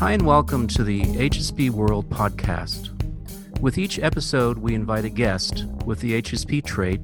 Hi, 0.00 0.12
and 0.12 0.24
welcome 0.24 0.68
to 0.68 0.84
the 0.84 1.02
HSP 1.02 1.70
World 1.70 2.08
podcast. 2.08 2.92
With 3.60 3.78
each 3.78 3.98
episode, 3.98 4.56
we 4.56 4.76
invite 4.76 5.04
a 5.04 5.08
guest 5.08 5.64
with 5.84 5.98
the 5.98 6.22
HSP 6.22 6.64
trait 6.64 7.00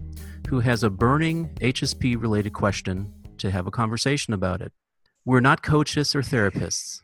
who 0.48 0.60
has 0.60 0.84
a 0.84 0.90
burning 0.90 1.48
HSP 1.56 2.22
related 2.22 2.52
question 2.52 3.12
to 3.38 3.50
have 3.50 3.66
a 3.66 3.72
conversation 3.72 4.32
about 4.32 4.60
it. 4.60 4.72
We're 5.24 5.40
not 5.40 5.60
coaches 5.60 6.14
or 6.14 6.22
therapists, 6.22 7.00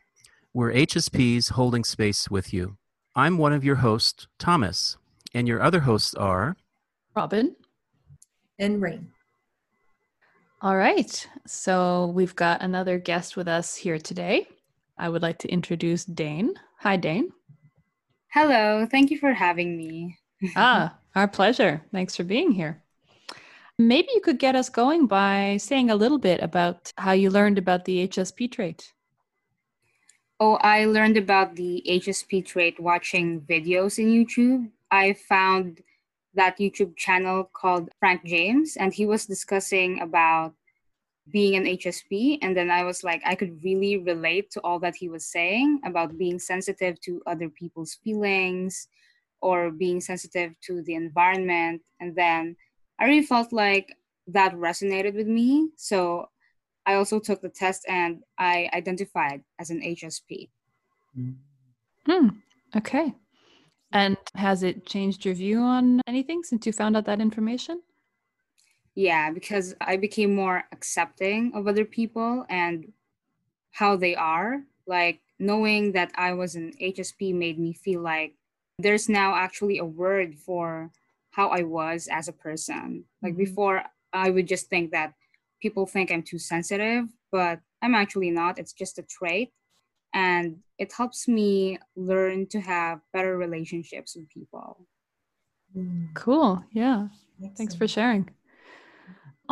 we're 0.53 0.71
HSPs 0.71 1.51
holding 1.51 1.83
space 1.83 2.31
with 2.31 2.53
you. 2.53 2.77
I'm 3.13 3.37
one 3.37 3.51
of 3.51 3.65
your 3.65 3.75
hosts, 3.75 4.27
Thomas, 4.39 4.95
and 5.33 5.45
your 5.45 5.61
other 5.61 5.81
hosts 5.81 6.13
are 6.13 6.55
Robin 7.17 7.53
and 8.57 8.81
Rain. 8.81 9.09
All 10.61 10.77
right. 10.77 11.27
So 11.45 12.13
we've 12.15 12.35
got 12.35 12.61
another 12.61 12.97
guest 12.97 13.35
with 13.35 13.49
us 13.49 13.75
here 13.75 13.99
today. 13.99 14.47
I 15.01 15.09
would 15.09 15.23
like 15.23 15.39
to 15.39 15.51
introduce 15.51 16.05
Dane. 16.05 16.53
Hi, 16.81 16.95
Dane. 16.95 17.31
Hello. 18.31 18.85
Thank 18.85 19.09
you 19.09 19.17
for 19.17 19.33
having 19.33 19.75
me. 19.75 20.19
ah, 20.55 20.95
our 21.15 21.27
pleasure. 21.27 21.81
Thanks 21.91 22.15
for 22.15 22.23
being 22.23 22.51
here. 22.51 22.83
Maybe 23.79 24.09
you 24.13 24.21
could 24.21 24.37
get 24.37 24.55
us 24.55 24.69
going 24.69 25.07
by 25.07 25.57
saying 25.57 25.89
a 25.89 25.95
little 25.95 26.19
bit 26.19 26.39
about 26.43 26.93
how 26.99 27.13
you 27.13 27.31
learned 27.31 27.57
about 27.57 27.85
the 27.85 28.07
HSP 28.07 28.51
trait. 28.51 28.93
Oh, 30.39 30.59
I 30.61 30.85
learned 30.85 31.17
about 31.17 31.55
the 31.55 31.83
HSP 31.89 32.45
trait 32.45 32.79
watching 32.79 33.41
videos 33.41 33.97
in 33.97 34.13
YouTube. 34.13 34.69
I 34.91 35.13
found 35.13 35.81
that 36.35 36.59
YouTube 36.59 36.95
channel 36.95 37.49
called 37.51 37.89
Frank 37.99 38.23
James, 38.23 38.77
and 38.77 38.93
he 38.93 39.07
was 39.07 39.25
discussing 39.25 39.99
about 39.99 40.53
being 41.29 41.55
an 41.55 41.65
HSP. 41.65 42.39
And 42.41 42.55
then 42.55 42.71
I 42.71 42.83
was 42.83 43.03
like, 43.03 43.21
I 43.25 43.35
could 43.35 43.63
really 43.63 43.97
relate 43.97 44.49
to 44.51 44.61
all 44.61 44.79
that 44.79 44.95
he 44.95 45.09
was 45.09 45.25
saying 45.25 45.81
about 45.85 46.17
being 46.17 46.39
sensitive 46.39 46.99
to 47.01 47.21
other 47.27 47.49
people's 47.49 47.95
feelings 48.03 48.87
or 49.41 49.71
being 49.71 50.01
sensitive 50.01 50.53
to 50.61 50.81
the 50.83 50.95
environment. 50.95 51.81
And 51.99 52.15
then 52.15 52.55
I 52.99 53.05
really 53.05 53.25
felt 53.25 53.53
like 53.53 53.95
that 54.27 54.53
resonated 54.53 55.15
with 55.15 55.27
me. 55.27 55.69
So 55.77 56.29
I 56.85 56.95
also 56.95 57.19
took 57.19 57.41
the 57.41 57.49
test 57.49 57.85
and 57.87 58.23
I 58.37 58.69
identified 58.73 59.43
as 59.59 59.69
an 59.69 59.81
HSP. 59.81 60.49
Hmm. 62.05 62.29
Okay. 62.75 63.13
And 63.91 64.17
has 64.35 64.63
it 64.63 64.85
changed 64.85 65.25
your 65.25 65.35
view 65.35 65.59
on 65.59 66.01
anything 66.07 66.43
since 66.43 66.65
you 66.65 66.71
found 66.71 66.95
out 66.95 67.05
that 67.05 67.19
information? 67.19 67.81
Yeah, 68.95 69.31
because 69.31 69.73
I 69.79 69.97
became 69.97 70.35
more 70.35 70.63
accepting 70.71 71.53
of 71.55 71.67
other 71.67 71.85
people 71.85 72.45
and 72.49 72.91
how 73.71 73.95
they 73.95 74.15
are. 74.15 74.63
Like 74.87 75.21
knowing 75.39 75.93
that 75.93 76.11
I 76.15 76.33
was 76.33 76.55
an 76.55 76.73
HSP 76.81 77.33
made 77.33 77.57
me 77.57 77.73
feel 77.73 78.01
like 78.01 78.35
there's 78.77 79.07
now 79.07 79.35
actually 79.35 79.77
a 79.77 79.85
word 79.85 80.35
for 80.35 80.91
how 81.31 81.49
I 81.49 81.63
was 81.63 82.09
as 82.11 82.27
a 82.27 82.33
person. 82.33 83.05
Like 83.21 83.33
mm-hmm. 83.33 83.43
before, 83.43 83.83
I 84.11 84.29
would 84.29 84.47
just 84.47 84.67
think 84.67 84.91
that 84.91 85.13
people 85.61 85.85
think 85.85 86.11
I'm 86.11 86.23
too 86.23 86.39
sensitive, 86.39 87.05
but 87.31 87.59
I'm 87.81 87.95
actually 87.95 88.31
not. 88.31 88.59
It's 88.59 88.73
just 88.73 88.99
a 88.99 89.03
trait 89.03 89.51
and 90.13 90.57
it 90.77 90.91
helps 90.91 91.27
me 91.27 91.79
learn 91.95 92.47
to 92.47 92.59
have 92.59 92.99
better 93.13 93.37
relationships 93.37 94.15
with 94.15 94.29
people. 94.29 94.87
Mm. 95.75 96.13
Cool. 96.13 96.63
Yeah. 96.71 97.07
Excellent. 97.37 97.57
Thanks 97.57 97.75
for 97.75 97.87
sharing. 97.87 98.29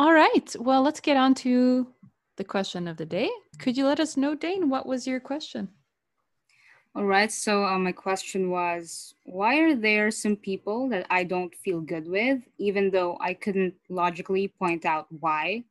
All 0.00 0.14
right. 0.14 0.56
Well, 0.58 0.80
let's 0.80 0.98
get 0.98 1.18
on 1.18 1.34
to 1.44 1.86
the 2.38 2.44
question 2.44 2.88
of 2.88 2.96
the 2.96 3.04
day. 3.04 3.28
Could 3.58 3.76
you 3.76 3.84
let 3.84 4.00
us 4.00 4.16
know, 4.16 4.34
Dane, 4.34 4.70
what 4.70 4.86
was 4.86 5.06
your 5.06 5.20
question? 5.20 5.68
All 6.94 7.04
right. 7.04 7.30
So, 7.30 7.66
uh, 7.66 7.78
my 7.78 7.92
question 7.92 8.48
was 8.48 9.12
why 9.26 9.58
are 9.58 9.74
there 9.74 10.10
some 10.10 10.36
people 10.36 10.88
that 10.88 11.06
I 11.10 11.24
don't 11.24 11.54
feel 11.54 11.82
good 11.82 12.08
with, 12.08 12.40
even 12.56 12.90
though 12.90 13.18
I 13.20 13.34
couldn't 13.34 13.74
logically 13.90 14.48
point 14.48 14.86
out 14.86 15.06
why? 15.10 15.64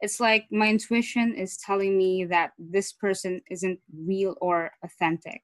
it's 0.00 0.20
like 0.20 0.46
my 0.50 0.68
intuition 0.68 1.34
is 1.34 1.58
telling 1.58 1.98
me 1.98 2.24
that 2.24 2.52
this 2.58 2.92
person 2.92 3.42
isn't 3.50 3.78
real 3.94 4.36
or 4.40 4.70
authentic. 4.82 5.42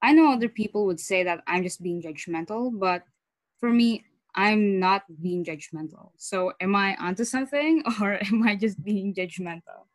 I 0.00 0.12
know 0.12 0.32
other 0.32 0.48
people 0.48 0.86
would 0.86 1.00
say 1.00 1.24
that 1.24 1.42
I'm 1.48 1.64
just 1.64 1.82
being 1.82 2.02
judgmental, 2.02 2.70
but 2.78 3.02
for 3.58 3.70
me, 3.70 4.04
I'm 4.34 4.80
not 4.80 5.02
being 5.22 5.44
judgmental. 5.44 6.10
So, 6.16 6.52
am 6.60 6.74
I 6.74 6.96
onto 6.96 7.24
something 7.24 7.82
or 8.00 8.18
am 8.24 8.42
I 8.42 8.56
just 8.56 8.82
being 8.82 9.14
judgmental? 9.14 9.86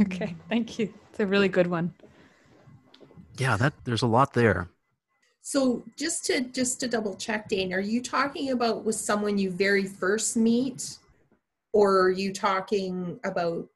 Okay, 0.00 0.34
thank 0.48 0.78
you. 0.78 0.92
It's 1.10 1.20
a 1.20 1.26
really 1.26 1.48
good 1.48 1.66
one. 1.66 1.94
Yeah, 3.38 3.56
that 3.56 3.74
there's 3.84 4.02
a 4.02 4.06
lot 4.06 4.32
there. 4.32 4.68
So, 5.42 5.84
just 5.96 6.24
to 6.26 6.40
just 6.40 6.80
to 6.80 6.88
double 6.88 7.14
check, 7.14 7.48
Dane, 7.48 7.72
are 7.72 7.80
you 7.80 8.02
talking 8.02 8.50
about 8.50 8.84
with 8.84 8.96
someone 8.96 9.38
you 9.38 9.50
very 9.50 9.84
first 9.84 10.36
meet 10.36 10.98
or 11.76 12.00
are 12.00 12.10
you 12.10 12.32
talking 12.32 13.20
about 13.22 13.68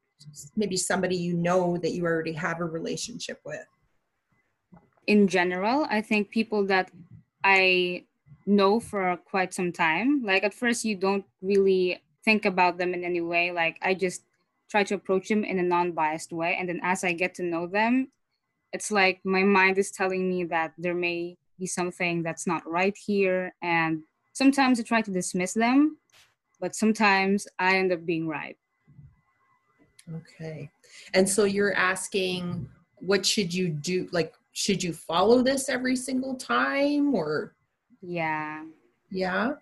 maybe 0.55 0.75
somebody 0.75 1.15
you 1.15 1.33
know 1.33 1.77
that 1.77 1.91
you 1.91 2.03
already 2.03 2.33
have 2.33 2.59
a 2.59 2.65
relationship 2.65 3.39
with 3.45 3.65
in 5.07 5.27
general 5.27 5.85
i 5.89 6.01
think 6.01 6.29
people 6.29 6.65
that 6.65 6.91
i 7.43 8.03
know 8.45 8.79
for 8.79 9.17
quite 9.25 9.53
some 9.53 9.71
time 9.71 10.21
like 10.23 10.43
at 10.43 10.53
first 10.53 10.85
you 10.85 10.95
don't 10.95 11.25
really 11.41 12.01
think 12.23 12.45
about 12.45 12.77
them 12.77 12.93
in 12.93 13.03
any 13.03 13.21
way 13.21 13.51
like 13.51 13.77
i 13.81 13.93
just 13.93 14.23
try 14.69 14.83
to 14.83 14.95
approach 14.95 15.27
them 15.27 15.43
in 15.43 15.59
a 15.59 15.63
non-biased 15.63 16.31
way 16.31 16.55
and 16.59 16.69
then 16.69 16.79
as 16.83 17.03
i 17.03 17.11
get 17.11 17.33
to 17.35 17.43
know 17.43 17.67
them 17.67 18.07
it's 18.73 18.91
like 18.91 19.19
my 19.23 19.43
mind 19.43 19.77
is 19.77 19.91
telling 19.91 20.29
me 20.29 20.43
that 20.43 20.73
there 20.77 20.95
may 20.95 21.37
be 21.59 21.67
something 21.67 22.23
that's 22.23 22.47
not 22.47 22.67
right 22.69 22.97
here 22.97 23.53
and 23.61 24.01
sometimes 24.33 24.79
i 24.79 24.83
try 24.83 25.01
to 25.01 25.11
dismiss 25.11 25.53
them 25.53 25.97
but 26.61 26.75
sometimes 26.75 27.47
I 27.59 27.77
end 27.77 27.91
up 27.91 28.05
being 28.05 28.27
right. 28.27 28.55
Okay. 30.15 30.69
And 31.13 31.27
so 31.27 31.43
you're 31.43 31.73
asking, 31.73 32.69
what 32.99 33.25
should 33.25 33.53
you 33.53 33.69
do? 33.69 34.07
Like, 34.11 34.33
should 34.53 34.83
you 34.83 34.93
follow 34.93 35.41
this 35.41 35.67
every 35.67 35.95
single 35.95 36.35
time 36.35 37.13
or? 37.15 37.55
Yeah. 38.01 38.63
Yeah. 39.09 39.53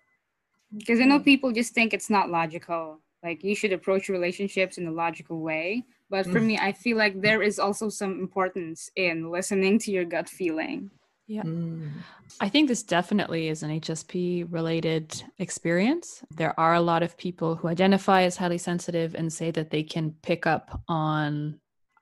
Because 0.75 0.99
I 0.99 1.05
know 1.05 1.19
people 1.19 1.51
just 1.51 1.73
think 1.73 1.93
it's 1.93 2.09
not 2.09 2.29
logical. 2.29 2.99
Like, 3.23 3.43
you 3.43 3.55
should 3.55 3.73
approach 3.73 4.07
relationships 4.07 4.77
in 4.77 4.87
a 4.87 4.91
logical 4.91 5.41
way. 5.41 5.85
But 6.09 6.25
for 6.25 6.39
mm. 6.39 6.45
me, 6.45 6.57
I 6.57 6.71
feel 6.71 6.97
like 6.97 7.21
there 7.21 7.41
is 7.41 7.59
also 7.59 7.89
some 7.89 8.19
importance 8.19 8.89
in 8.95 9.29
listening 9.29 9.77
to 9.79 9.91
your 9.91 10.05
gut 10.05 10.29
feeling. 10.29 10.89
Yeah. 11.27 11.43
Mm. 11.43 11.91
I 12.41 12.49
think 12.49 12.67
this 12.67 12.81
definitely 12.81 13.49
is 13.49 13.61
an 13.61 13.79
HSP 13.79 14.47
related 14.49 15.23
experience. 15.37 16.23
There 16.35 16.59
are 16.59 16.73
a 16.73 16.81
lot 16.81 17.03
of 17.03 17.17
people 17.17 17.55
who 17.55 17.67
identify 17.67 18.23
as 18.23 18.37
highly 18.37 18.57
sensitive 18.57 19.13
and 19.13 19.31
say 19.31 19.51
that 19.51 19.69
they 19.69 19.83
can 19.83 20.15
pick 20.23 20.47
up 20.47 20.81
on 20.87 21.59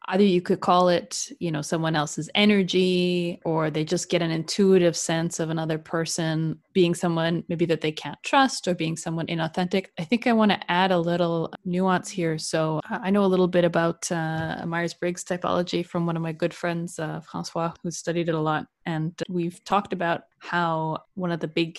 either 0.09 0.23
you 0.23 0.41
could 0.41 0.59
call 0.59 0.90
it 0.90 1.29
you 1.40 1.51
know 1.51 1.62
someone 1.62 1.95
else's 1.95 2.29
energy 2.35 3.40
or 3.45 3.69
they 3.69 3.84
just 3.84 4.09
get 4.09 4.22
an 4.22 4.31
intuitive 4.31 4.95
sense 4.95 5.40
of 5.40 5.50
another 5.50 5.78
person 5.78 6.59
being 6.73 6.95
someone 6.95 7.44
maybe 7.50 7.66
that 7.66 7.81
they 7.81 7.91
can't 7.91 8.22
trust 8.23 8.68
or 8.68 8.75
being 8.75 8.95
someone 8.95 9.28
inauthentic. 9.28 9.88
I 10.00 10.03
think 10.03 10.28
i 10.28 10.34
want 10.34 10.51
to 10.51 10.72
add 10.72 10.91
a 10.91 11.00
little 11.00 11.53
nuance 11.66 12.09
here. 12.09 12.38
So 12.38 12.81
i 12.90 13.09
know 13.09 13.25
a 13.25 13.34
little 13.34 13.47
bit 13.47 13.66
about 13.66 14.09
uh, 14.12 14.66
myers-briggs 14.66 15.23
typology 15.23 15.85
from 15.85 16.06
one 16.06 16.16
of 16.16 16.24
my 16.24 16.31
good 16.31 16.53
friends 16.53 17.00
uh, 17.00 17.19
francois 17.22 17.74
who 17.84 17.91
studied 17.91 18.29
it 18.29 18.35
a 18.35 18.39
lot. 18.39 18.68
And 18.85 19.13
we've 19.29 19.63
talked 19.63 19.94
about 19.94 20.22
how 20.39 21.00
one 21.16 21.31
of 21.31 21.39
the 21.39 21.47
big 21.47 21.78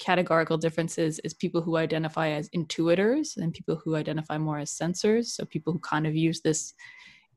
categorical 0.00 0.56
differences 0.58 1.20
is 1.20 1.34
people 1.34 1.60
who 1.60 1.76
identify 1.76 2.30
as 2.30 2.48
intuitors 2.50 3.36
and 3.36 3.52
people 3.52 3.76
who 3.76 3.94
identify 3.94 4.38
more 4.38 4.58
as 4.58 4.70
sensors. 4.70 5.26
So 5.26 5.44
people 5.44 5.72
who 5.72 5.78
kind 5.78 6.06
of 6.06 6.16
use 6.16 6.40
this 6.40 6.74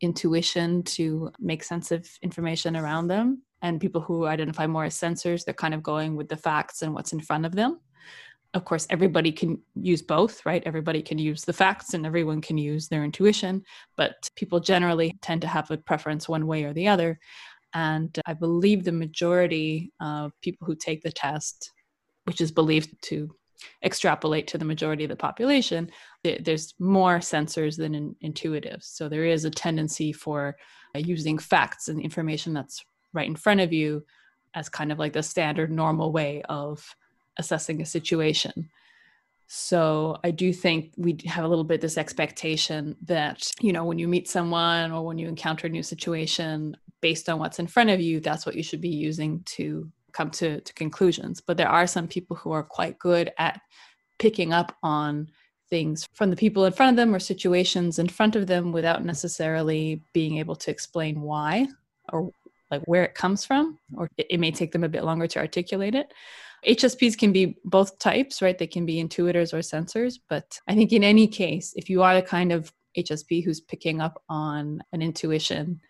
intuition 0.03 0.83
to 0.83 1.31
make 1.39 1.63
sense 1.63 1.91
of 1.91 2.07
information 2.21 2.75
around 2.75 3.07
them. 3.07 3.41
And 3.61 3.79
people 3.79 4.01
who 4.01 4.25
identify 4.25 4.67
more 4.67 4.83
as 4.83 4.95
sensors, 4.95 5.45
they're 5.45 5.53
kind 5.53 5.73
of 5.73 5.81
going 5.81 6.15
with 6.15 6.27
the 6.27 6.35
facts 6.35 6.81
and 6.81 6.93
what's 6.93 7.13
in 7.13 7.21
front 7.21 7.45
of 7.45 7.55
them. 7.55 7.79
Of 8.53 8.65
course, 8.65 8.85
everybody 8.89 9.31
can 9.31 9.61
use 9.73 10.01
both, 10.01 10.45
right? 10.45 10.61
Everybody 10.65 11.01
can 11.01 11.17
use 11.17 11.43
the 11.43 11.53
facts 11.53 11.93
and 11.93 12.05
everyone 12.05 12.41
can 12.41 12.57
use 12.57 12.87
their 12.87 13.03
intuition, 13.03 13.63
but 13.95 14.29
people 14.35 14.59
generally 14.59 15.17
tend 15.21 15.41
to 15.41 15.47
have 15.47 15.71
a 15.71 15.77
preference 15.77 16.29
one 16.29 16.45
way 16.45 16.65
or 16.65 16.73
the 16.73 16.87
other. 16.87 17.19
And 17.73 18.15
I 18.27 18.33
believe 18.33 18.83
the 18.83 18.91
majority 18.91 19.91
of 19.99 20.33
people 20.41 20.67
who 20.67 20.75
take 20.75 21.01
the 21.01 21.11
test, 21.11 21.71
which 22.25 22.41
is 22.41 22.51
believed 22.51 23.01
to 23.03 23.33
extrapolate 23.83 24.47
to 24.47 24.57
the 24.57 24.65
majority 24.65 25.05
of 25.05 25.09
the 25.09 25.15
population, 25.15 25.89
there's 26.23 26.73
more 26.79 27.19
sensors 27.19 27.77
than 27.77 27.95
in, 27.95 28.15
intuitive. 28.21 28.81
So 28.83 29.09
there 29.09 29.25
is 29.25 29.45
a 29.45 29.49
tendency 29.49 30.13
for 30.13 30.55
uh, 30.95 30.99
using 30.99 31.37
facts 31.37 31.87
and 31.89 31.99
information 31.99 32.53
that's 32.53 32.83
right 33.13 33.27
in 33.27 33.35
front 33.35 33.59
of 33.59 33.73
you 33.73 34.05
as 34.55 34.69
kind 34.69 34.91
of 34.91 34.99
like 34.99 35.13
the 35.13 35.23
standard 35.23 35.71
normal 35.71 36.11
way 36.11 36.41
of 36.47 36.95
assessing 37.37 37.81
a 37.81 37.85
situation. 37.85 38.69
So 39.47 40.17
I 40.23 40.31
do 40.31 40.53
think 40.53 40.93
we 40.97 41.17
have 41.25 41.43
a 41.43 41.47
little 41.47 41.63
bit 41.63 41.81
this 41.81 41.97
expectation 41.97 42.95
that, 43.03 43.51
you 43.59 43.73
know, 43.73 43.83
when 43.83 43.99
you 43.99 44.07
meet 44.07 44.29
someone 44.29 44.91
or 44.91 45.05
when 45.05 45.17
you 45.17 45.27
encounter 45.27 45.67
a 45.67 45.69
new 45.69 45.83
situation, 45.83 46.75
based 47.01 47.27
on 47.27 47.37
what's 47.37 47.59
in 47.59 47.67
front 47.67 47.89
of 47.89 47.99
you, 47.99 48.19
that's 48.19 48.45
what 48.45 48.55
you 48.55 48.63
should 48.63 48.81
be 48.81 48.89
using 48.89 49.43
to 49.45 49.91
come 50.13 50.31
to, 50.31 50.61
to 50.61 50.73
conclusions. 50.73 51.41
But 51.41 51.57
there 51.57 51.67
are 51.67 51.85
some 51.85 52.07
people 52.07 52.37
who 52.37 52.51
are 52.51 52.63
quite 52.63 52.97
good 52.97 53.31
at 53.37 53.59
picking 54.19 54.53
up 54.53 54.75
on 54.81 55.27
things 55.73 56.07
from 56.13 56.29
the 56.29 56.35
people 56.35 56.65
in 56.65 56.71
front 56.71 56.91
of 56.91 56.97
them 56.97 57.15
or 57.15 57.19
situations 57.19 57.97
in 57.97 58.07
front 58.07 58.35
of 58.35 58.45
them 58.45 58.71
without 58.71 59.03
necessarily 59.03 60.03
being 60.13 60.37
able 60.37 60.55
to 60.55 60.69
explain 60.69 61.19
why 61.19 61.65
or 62.09 62.29
like 62.69 62.83
where 62.85 63.03
it 63.03 63.15
comes 63.15 63.43
from, 63.43 63.79
or 63.97 64.07
it, 64.19 64.39
may 64.39 64.51
take 64.51 64.71
them 64.71 64.83
a 64.83 64.95
bit 64.95 65.03
longer 65.03 65.25
to 65.25 65.39
articulate 65.39 65.95
it. 65.95 66.13
HSPs 66.67 67.17
can 67.17 67.31
be 67.31 67.57
both 67.65 67.97
types, 67.97 68.39
right? 68.39 68.55
They 68.55 68.67
can 68.67 68.85
be 68.85 69.03
intuitors 69.03 69.51
or 69.51 69.59
sensors. 69.59 70.19
But 70.29 70.59
I 70.67 70.75
think 70.75 70.93
in 70.93 71.03
any 71.03 71.27
case, 71.27 71.73
if 71.75 71.89
you 71.89 72.03
are 72.03 72.13
the 72.13 72.21
kind 72.21 72.51
of 72.51 72.71
HSP 72.95 73.43
who's 73.43 73.59
picking 73.59 73.99
up 73.99 74.21
on 74.29 74.83
an 74.91 75.01
intuition, 75.01 75.81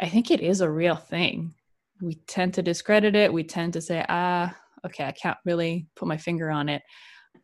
I 0.00 0.08
think 0.08 0.32
it 0.32 0.40
is 0.40 0.62
a 0.62 0.70
real 0.82 0.96
thing. 0.96 1.54
We 2.00 2.16
tend 2.26 2.54
to 2.54 2.62
discredit 2.62 3.14
it. 3.14 3.32
We 3.32 3.44
tend 3.44 3.74
to 3.74 3.80
say, 3.80 4.04
ah, 4.08 4.52
okay, 4.84 5.04
I 5.04 5.12
can't 5.12 5.38
really 5.44 5.86
put 5.94 6.08
my 6.08 6.16
finger 6.16 6.50
on 6.50 6.68
it. 6.68 6.82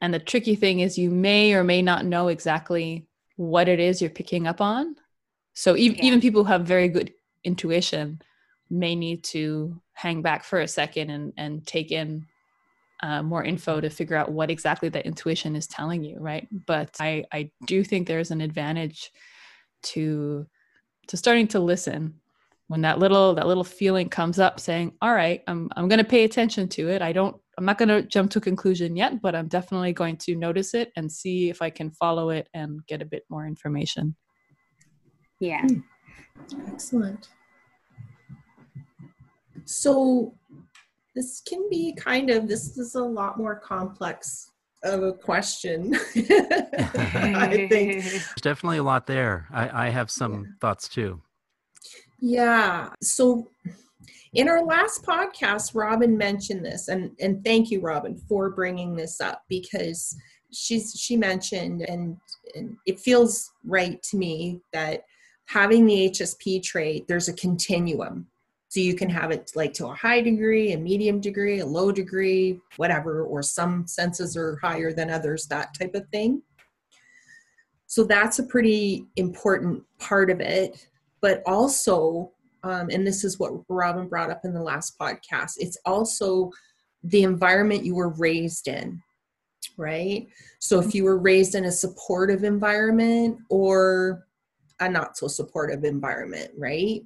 And 0.02 0.12
the 0.12 0.18
tricky 0.18 0.56
thing 0.56 0.80
is, 0.80 0.98
you 0.98 1.10
may 1.10 1.54
or 1.54 1.64
may 1.64 1.80
not 1.80 2.04
know 2.04 2.28
exactly 2.28 3.06
what 3.36 3.68
it 3.68 3.80
is 3.80 4.02
you're 4.02 4.10
picking 4.10 4.46
up 4.46 4.60
on. 4.60 4.96
So 5.54 5.76
even, 5.76 5.98
yeah. 5.98 6.04
even 6.04 6.20
people 6.20 6.44
who 6.44 6.50
have 6.50 6.66
very 6.66 6.88
good 6.88 7.14
intuition 7.44 8.20
may 8.68 8.94
need 8.94 9.22
to 9.22 9.80
hang 9.94 10.20
back 10.20 10.44
for 10.44 10.60
a 10.60 10.68
second 10.68 11.10
and, 11.10 11.32
and 11.36 11.66
take 11.66 11.92
in 11.92 12.26
uh, 13.02 13.22
more 13.22 13.44
info 13.44 13.80
to 13.80 13.90
figure 13.90 14.16
out 14.16 14.30
what 14.30 14.50
exactly 14.50 14.88
that 14.88 15.06
intuition 15.06 15.56
is 15.56 15.66
telling 15.66 16.04
you 16.04 16.16
right 16.20 16.46
but 16.66 16.96
i 17.00 17.24
i 17.32 17.50
do 17.66 17.82
think 17.82 18.06
there's 18.06 18.30
an 18.30 18.40
advantage 18.40 19.10
to 19.82 20.46
to 21.08 21.16
starting 21.16 21.48
to 21.48 21.58
listen 21.58 22.14
when 22.68 22.82
that 22.82 23.00
little 23.00 23.34
that 23.34 23.48
little 23.48 23.64
feeling 23.64 24.08
comes 24.08 24.38
up 24.38 24.60
saying 24.60 24.92
all 25.02 25.12
right 25.12 25.42
i'm 25.48 25.68
i'm 25.74 25.88
going 25.88 25.98
to 25.98 26.04
pay 26.04 26.22
attention 26.22 26.68
to 26.68 26.88
it 26.88 27.02
i 27.02 27.12
don't 27.12 27.41
i'm 27.58 27.64
not 27.64 27.78
going 27.78 27.88
to 27.88 28.02
jump 28.02 28.30
to 28.30 28.38
a 28.38 28.42
conclusion 28.42 28.96
yet 28.96 29.20
but 29.20 29.34
i'm 29.34 29.48
definitely 29.48 29.92
going 29.92 30.16
to 30.16 30.34
notice 30.36 30.74
it 30.74 30.90
and 30.96 31.10
see 31.10 31.50
if 31.50 31.60
i 31.62 31.70
can 31.70 31.90
follow 31.90 32.30
it 32.30 32.48
and 32.54 32.84
get 32.86 33.02
a 33.02 33.04
bit 33.04 33.24
more 33.28 33.46
information. 33.46 34.16
Yeah. 35.40 35.62
Hmm. 35.62 35.80
Excellent. 36.68 37.28
So 39.64 40.34
this 41.14 41.42
can 41.46 41.68
be 41.68 41.94
kind 41.94 42.30
of 42.30 42.48
this 42.48 42.78
is 42.78 42.94
a 42.94 43.02
lot 43.02 43.38
more 43.38 43.56
complex 43.56 44.50
of 44.84 45.02
a 45.02 45.12
question 45.12 45.94
i 46.14 47.66
think. 47.68 48.02
There's 48.04 48.32
definitely 48.40 48.78
a 48.78 48.82
lot 48.82 49.06
there. 49.06 49.46
I, 49.52 49.86
I 49.86 49.90
have 49.90 50.10
some 50.10 50.32
yeah. 50.32 50.50
thoughts 50.60 50.88
too. 50.88 51.20
Yeah. 52.20 52.90
So 53.02 53.48
in 54.34 54.48
our 54.48 54.64
last 54.64 55.04
podcast 55.04 55.74
robin 55.74 56.16
mentioned 56.16 56.64
this 56.64 56.88
and 56.88 57.10
and 57.20 57.44
thank 57.44 57.70
you 57.70 57.80
robin 57.80 58.16
for 58.16 58.50
bringing 58.50 58.96
this 58.96 59.20
up 59.20 59.42
because 59.48 60.16
she's 60.52 60.92
she 60.98 61.16
mentioned 61.16 61.82
and, 61.82 62.16
and 62.54 62.76
it 62.86 63.00
feels 63.00 63.50
right 63.64 64.02
to 64.02 64.16
me 64.16 64.60
that 64.72 65.04
having 65.46 65.86
the 65.86 66.10
hsp 66.10 66.62
trait 66.62 67.06
there's 67.08 67.28
a 67.28 67.34
continuum 67.34 68.26
so 68.72 68.80
you 68.80 68.94
can 68.94 69.10
have 69.10 69.30
it 69.30 69.52
like 69.54 69.74
to 69.74 69.88
a 69.88 69.94
high 69.94 70.22
degree, 70.22 70.72
a 70.72 70.78
medium 70.78 71.20
degree, 71.20 71.60
a 71.60 71.66
low 71.66 71.92
degree, 71.92 72.58
whatever, 72.78 73.22
or 73.22 73.42
some 73.42 73.86
senses 73.86 74.34
are 74.34 74.56
higher 74.62 74.94
than 74.94 75.10
others, 75.10 75.46
that 75.48 75.74
type 75.78 75.94
of 75.94 76.08
thing. 76.08 76.40
So 77.86 78.02
that's 78.04 78.38
a 78.38 78.44
pretty 78.44 79.04
important 79.16 79.82
part 79.98 80.30
of 80.30 80.40
it. 80.40 80.88
But 81.20 81.42
also, 81.44 82.32
um, 82.62 82.88
and 82.90 83.06
this 83.06 83.24
is 83.24 83.38
what 83.38 83.52
Robin 83.68 84.08
brought 84.08 84.30
up 84.30 84.42
in 84.44 84.54
the 84.54 84.62
last 84.62 84.98
podcast, 84.98 85.54
it's 85.58 85.78
also 85.84 86.50
the 87.04 87.22
environment 87.22 87.84
you 87.84 87.94
were 87.94 88.10
raised 88.10 88.68
in, 88.68 89.02
right? 89.76 90.26
So 90.60 90.78
if 90.78 90.94
you 90.94 91.04
were 91.04 91.18
raised 91.18 91.54
in 91.54 91.64
a 91.64 91.72
supportive 91.72 92.44
environment 92.44 93.38
or 93.48 94.26
a 94.80 94.88
not 94.88 95.16
so 95.16 95.26
supportive 95.26 95.84
environment, 95.84 96.50
right? 96.56 97.02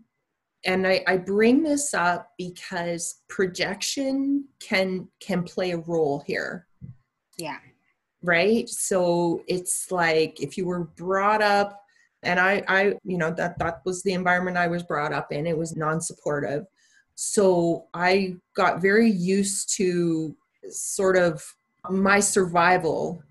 and 0.67 0.87
I, 0.87 1.03
I, 1.07 1.17
bring 1.17 1.63
this 1.63 1.95
up 1.95 2.33
because 2.37 3.23
projection 3.29 4.47
can 4.61 5.09
can 5.21 5.43
play 5.43 5.71
a 5.73 5.79
role 5.79 6.23
here 6.27 6.67
yeah 7.39 7.59
right 8.23 8.69
so 8.69 9.43
it's 9.47 9.91
like 9.91 10.41
if 10.41 10.59
you 10.59 10.67
were 10.67 10.85
brought 10.85 11.43
up 11.43 11.83
and 12.27 12.39
i 12.41 12.63
i 12.69 12.95
you 13.05 13.19
know 13.19 13.31
that 13.31 13.59
that 13.59 13.81
was 13.85 14.03
the 14.03 14.13
environment 14.13 14.57
i 14.57 14.67
was 14.67 14.83
brought 14.83 15.13
up 15.13 15.33
in. 15.33 15.47
It 15.47 15.57
was 15.57 15.77
non-supportive. 15.77 16.65
So 17.15 17.87
i 17.95 18.37
got 18.55 18.83
very 18.83 19.11
used 19.11 19.75
to 19.77 20.37
sort 20.69 21.17
of 21.17 21.43
my 21.91 22.21
survival 22.21 23.23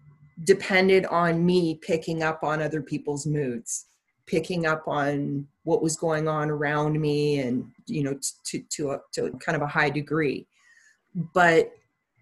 depended 0.43 1.05
on 1.05 1.45
me 1.45 1.75
picking 1.81 2.23
up 2.23 2.43
on 2.43 2.61
other 2.61 2.81
people's 2.81 3.25
moods 3.25 3.85
picking 4.25 4.65
up 4.65 4.87
on 4.87 5.47
what 5.65 5.83
was 5.83 5.95
going 5.95 6.27
on 6.27 6.49
around 6.49 6.99
me 6.99 7.39
and 7.39 7.65
you 7.85 8.03
know 8.03 8.17
to 8.43 8.59
to 8.69 8.91
a, 8.91 8.99
to 9.13 9.29
kind 9.39 9.55
of 9.55 9.61
a 9.61 9.67
high 9.67 9.89
degree. 9.89 10.47
But 11.33 11.71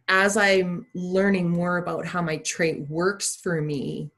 as 0.10 0.36
i'm 0.38 0.86
learning 0.94 1.50
more 1.50 1.78
about 1.78 2.06
how 2.06 2.22
my 2.22 2.38
trait 2.38 2.88
works 2.90 3.36
for 3.38 3.62
me 3.62 4.12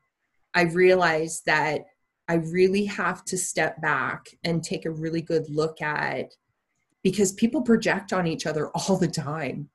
i 0.53 0.63
realized 0.63 1.45
that 1.45 1.85
i 2.27 2.35
really 2.35 2.85
have 2.85 3.23
to 3.25 3.37
step 3.37 3.81
back 3.81 4.25
and 4.43 4.63
take 4.63 4.85
a 4.85 4.91
really 4.91 5.21
good 5.21 5.49
look 5.49 5.81
at 5.81 6.31
because 7.05 7.33
people 7.33 7.61
project 7.61 8.13
on 8.13 8.25
each 8.25 8.47
other 8.47 8.69
all 8.75 8.97
the 8.97 9.07
time. 9.07 9.69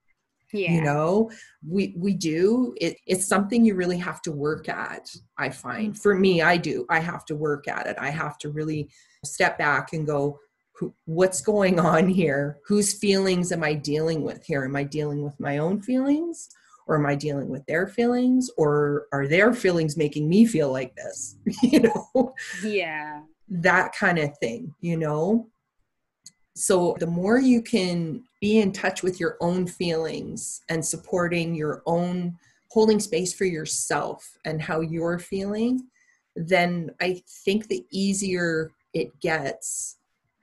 Yeah. 0.53 0.73
you 0.73 0.83
know 0.83 1.31
we 1.65 1.95
we 1.97 2.13
do. 2.13 2.75
It 2.81 2.97
it's 3.07 3.25
something 3.25 3.65
you 3.65 3.77
really 3.77 3.99
have 3.99 4.21
to 4.23 4.33
work 4.33 4.69
at 4.69 5.09
i 5.39 5.49
find. 5.49 5.97
For 5.97 6.17
me 6.17 6.43
i 6.43 6.57
do. 6.57 6.85
I 6.91 6.99
have 6.99 7.25
to 7.27 7.37
work 7.37 7.69
at 7.69 7.87
it. 7.87 7.97
I 8.01 8.11
have 8.11 8.37
to 8.39 8.51
really 8.51 8.91
step 9.25 9.57
back 9.59 9.93
and 9.93 10.05
go 10.05 10.41
what's 11.05 11.41
going 11.41 11.79
on 11.79 12.09
here? 12.09 12.59
Whose 12.67 12.95
feelings 12.95 13.53
am 13.53 13.63
i 13.63 13.75
dealing 13.75 14.23
with 14.23 14.45
here? 14.45 14.65
Am 14.65 14.75
i 14.75 14.83
dealing 14.83 15.23
with 15.23 15.39
my 15.39 15.59
own 15.59 15.81
feelings 15.81 16.49
or 16.91 16.97
am 16.97 17.07
i 17.07 17.15
dealing 17.15 17.49
with 17.49 17.65
their 17.67 17.87
feelings 17.87 18.51
or 18.59 19.07
are 19.13 19.29
their 19.29 19.55
feelings 19.55 19.97
making 19.97 20.29
me 20.29 20.45
feel 20.45 20.71
like 20.71 20.95
this? 20.97 21.37
You 21.63 21.81
know? 21.81 22.35
Yeah. 22.65 23.23
That 23.49 23.95
kind 23.95 24.19
of 24.19 24.37
thing 24.39 24.75
you 24.81 24.97
know? 24.97 25.49
So 26.57 26.97
the 26.99 27.07
more 27.07 27.39
you 27.39 27.63
can 27.63 28.25
be 28.41 28.59
in 28.59 28.73
touch 28.73 29.03
with 29.03 29.21
your 29.21 29.37
own 29.41 29.67
feelings 29.67 30.63
and 30.69 30.85
supporting 30.85 31.55
your 31.55 31.83
own 31.87 32.37
holding 32.71 33.01
space 33.01 33.33
for 33.33 33.45
yourself 33.45 34.37
and 34.45 34.61
how 34.61 34.81
you're 34.81 35.19
feeling, 35.19 35.87
then 36.35 36.91
I 37.01 37.23
think 37.45 37.69
the 37.69 37.85
easier 37.91 38.73
it 38.93 39.19
gets 39.21 39.97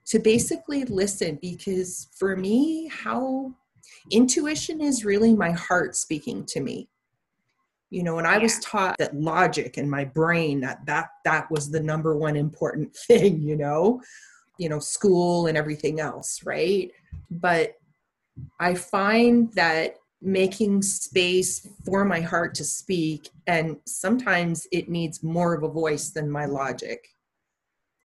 to 0.06 0.20
basically 0.20 0.86
listen 0.86 1.38
because 1.42 2.08
for 2.18 2.36
me, 2.38 2.88
how 2.88 3.54
intuition 4.12 4.82
is 4.82 5.06
really 5.06 5.34
my 5.34 5.52
heart 5.52 5.96
speaking 5.96 6.46
to 6.48 6.60
me. 6.60 6.90
You 7.90 8.04
know 8.04 8.18
and 8.18 8.28
i 8.28 8.38
was 8.38 8.60
taught 8.60 8.98
that 8.98 9.16
logic 9.16 9.78
and 9.78 9.90
my 9.90 10.04
brain 10.04 10.60
that 10.60 10.86
that 10.88 11.08
that 11.24 11.50
was 11.50 11.72
the 11.72 11.80
number 11.80 12.18
one 12.18 12.36
important 12.36 12.94
thing 13.08 13.42
you 13.42 13.56
know 13.56 14.02
you 14.58 14.68
know 14.68 14.80
school 14.80 15.48
and 15.48 15.58
everything 15.58 16.02
else 16.02 16.42
right? 16.44 16.92
But 17.32 17.76
i 18.60 18.76
find 18.76 19.54
that 19.54 19.96
making 20.22 20.82
space 20.82 21.66
for 21.86 22.04
my 22.04 22.20
heart 22.20 22.56
to 22.56 22.66
speak 22.66 23.30
and 23.46 23.78
sometimes 23.86 24.68
it 24.74 24.90
needs 24.90 25.24
more 25.24 25.54
of 25.54 25.64
a 25.64 25.70
voice 25.70 26.10
than 26.10 26.30
my 26.30 26.46
logic. 26.46 27.08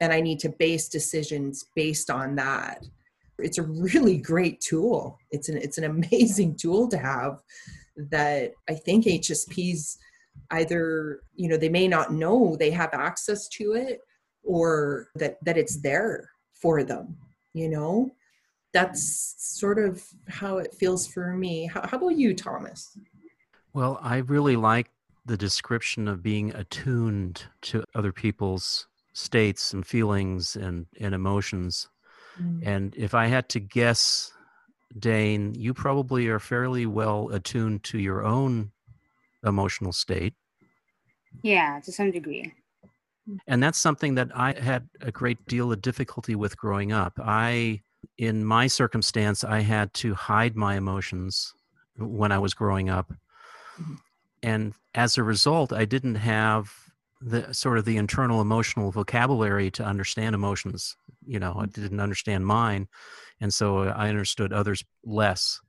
And 0.01 0.13
i 0.13 0.21
need 0.21 0.39
to 0.41 0.49
base 0.49 0.89
decisions 0.89 1.67
based 1.75 2.09
on 2.09 2.37
that 2.37 2.85
it's 3.43 3.59
a 3.59 3.63
really 3.63 4.17
great 4.17 4.61
tool. 4.61 5.19
It's 5.31 5.49
an 5.49 5.57
it's 5.57 5.79
an 5.79 5.85
amazing 5.85 6.57
tool 6.57 6.89
to 6.89 6.99
have 6.99 7.41
that 8.11 8.53
i 8.71 8.75
think 8.75 9.05
hsps 9.05 9.99
either 10.53 11.21
you 11.35 11.47
know 11.47 11.59
they 11.59 11.69
may 11.69 11.87
not 11.87 12.11
know 12.11 12.57
they 12.59 12.71
have 12.71 12.89
access 12.95 13.49
to 13.49 13.75
it 13.75 14.01
or 14.43 15.09
that 15.15 15.37
that 15.45 15.59
it's 15.59 15.83
there 15.83 16.31
for 16.55 16.83
them 16.83 17.15
you 17.55 17.69
know? 17.69 18.11
That's 18.73 19.35
sort 19.39 19.79
of 19.79 20.03
how 20.29 20.59
it 20.59 20.75
feels 20.75 21.07
for 21.07 21.35
me. 21.35 21.67
How, 21.67 21.87
how 21.87 21.99
about 21.99 22.17
you 22.17 22.35
thomas? 22.35 22.97
Well 23.75 23.99
i 24.03 24.19
really 24.19 24.57
like 24.57 24.91
the 25.25 25.37
description 25.37 26.09
of 26.09 26.23
being 26.23 26.55
attuned 26.55 27.45
to 27.63 27.85
other 27.95 28.13
people's 28.13 28.89
states 29.13 29.73
and 29.73 29.87
feelings 29.87 30.57
and, 30.57 30.87
and 31.01 31.15
emotions 31.15 31.89
mm. 32.41 32.61
and 32.67 32.95
if 32.97 33.15
i 33.15 33.27
had 33.27 33.49
to 33.49 33.61
guess 33.61 34.33
dane 34.99 35.55
you 35.55 35.73
probably 35.73 36.29
are 36.29 36.39
fairly 36.39 36.87
well 36.87 37.29
attuned 37.31 37.83
to 37.83 37.99
your 37.99 38.25
own 38.25 38.71
emotional 39.45 39.93
state. 39.93 40.35
Yeah, 41.43 41.81
to 41.85 41.93
some 41.93 42.11
degree. 42.11 42.53
And 43.47 43.63
that's 43.63 43.79
something 43.79 44.17
that 44.17 44.31
I 44.35 44.53
had 44.53 44.89
a 45.01 45.13
great 45.13 45.45
deal 45.47 45.73
of 45.73 45.81
difficulty 45.81 46.35
with 46.35 46.57
growing 46.57 46.93
up. 46.93 47.19
I, 47.23 47.81
in 48.19 48.45
my 48.45 48.67
circumstance, 48.67 49.45
I 49.45 49.61
had 49.61 49.95
to 49.95 50.15
hide 50.15 50.57
my 50.57 50.77
emotions 50.77 51.55
when 51.97 52.33
I 52.33 52.39
was 52.39 52.53
growing 52.53 52.91
up. 52.91 53.13
Mhm. 53.81 53.99
And 54.43 54.75
as 54.95 55.17
a 55.17 55.23
result, 55.23 55.73
I 55.73 55.85
didn't 55.85 56.17
have 56.17 56.92
the 57.25 57.53
sort 57.53 57.79
of 57.79 57.85
the 57.85 57.97
internal 57.97 58.41
emotional 58.41 58.91
vocabulary 58.91 59.71
to 59.73 59.85
understand 59.85 60.35
emotions. 60.35 60.97
You 61.27 61.39
know, 61.39 61.55
I 61.57 61.67
mm. 61.67 61.73
didn't 61.73 62.01
understand 62.01 62.47
mine. 62.47 62.89
And 63.41 63.53
so 63.53 63.79
uh, 63.79 63.95
I 63.97 64.09
understood 64.09 64.53
others 64.53 64.85
less. 65.05 65.61